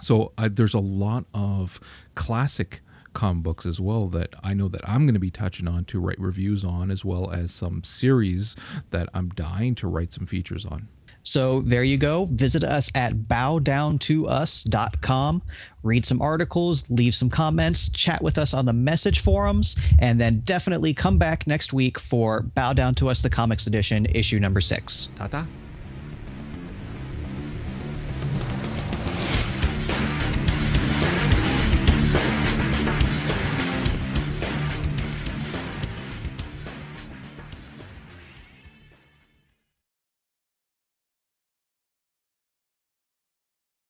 so 0.01 0.33
uh, 0.37 0.49
there's 0.51 0.73
a 0.73 0.79
lot 0.79 1.23
of 1.33 1.79
classic 2.15 2.81
comic 3.13 3.43
books 3.43 3.65
as 3.65 3.79
well 3.81 4.07
that 4.07 4.33
I 4.43 4.53
know 4.53 4.67
that 4.67 4.81
I'm 4.87 5.05
going 5.05 5.15
to 5.15 5.19
be 5.19 5.31
touching 5.31 5.67
on 5.67 5.85
to 5.85 5.99
write 5.99 6.19
reviews 6.19 6.63
on, 6.63 6.91
as 6.91 7.03
well 7.03 7.31
as 7.31 7.51
some 7.51 7.83
series 7.83 8.55
that 8.91 9.09
I'm 9.13 9.29
dying 9.29 9.73
to 9.75 9.87
write 9.87 10.13
some 10.13 10.27
features 10.27 10.65
on. 10.65 10.87
So 11.23 11.61
there 11.61 11.83
you 11.83 11.97
go. 11.97 12.27
Visit 12.31 12.63
us 12.63 12.91
at 12.95 13.13
bowdowntous.com. 13.13 15.41
Read 15.83 16.05
some 16.05 16.21
articles, 16.21 16.89
leave 16.89 17.13
some 17.13 17.29
comments, 17.29 17.89
chat 17.89 18.21
with 18.21 18.37
us 18.37 18.53
on 18.53 18.63
the 18.63 18.71
message 18.71 19.19
forums, 19.19 19.75
and 19.99 20.21
then 20.21 20.39
definitely 20.41 20.93
come 20.93 21.17
back 21.17 21.45
next 21.45 21.73
week 21.73 21.99
for 21.99 22.43
Bow 22.43 22.71
Down 22.71 22.95
to 22.95 23.09
Us, 23.09 23.21
the 23.21 23.29
Comics 23.29 23.67
Edition, 23.67 24.05
issue 24.05 24.39
number 24.39 24.61
six. 24.61 25.09
Ta 25.17 25.27
ta. 25.27 25.45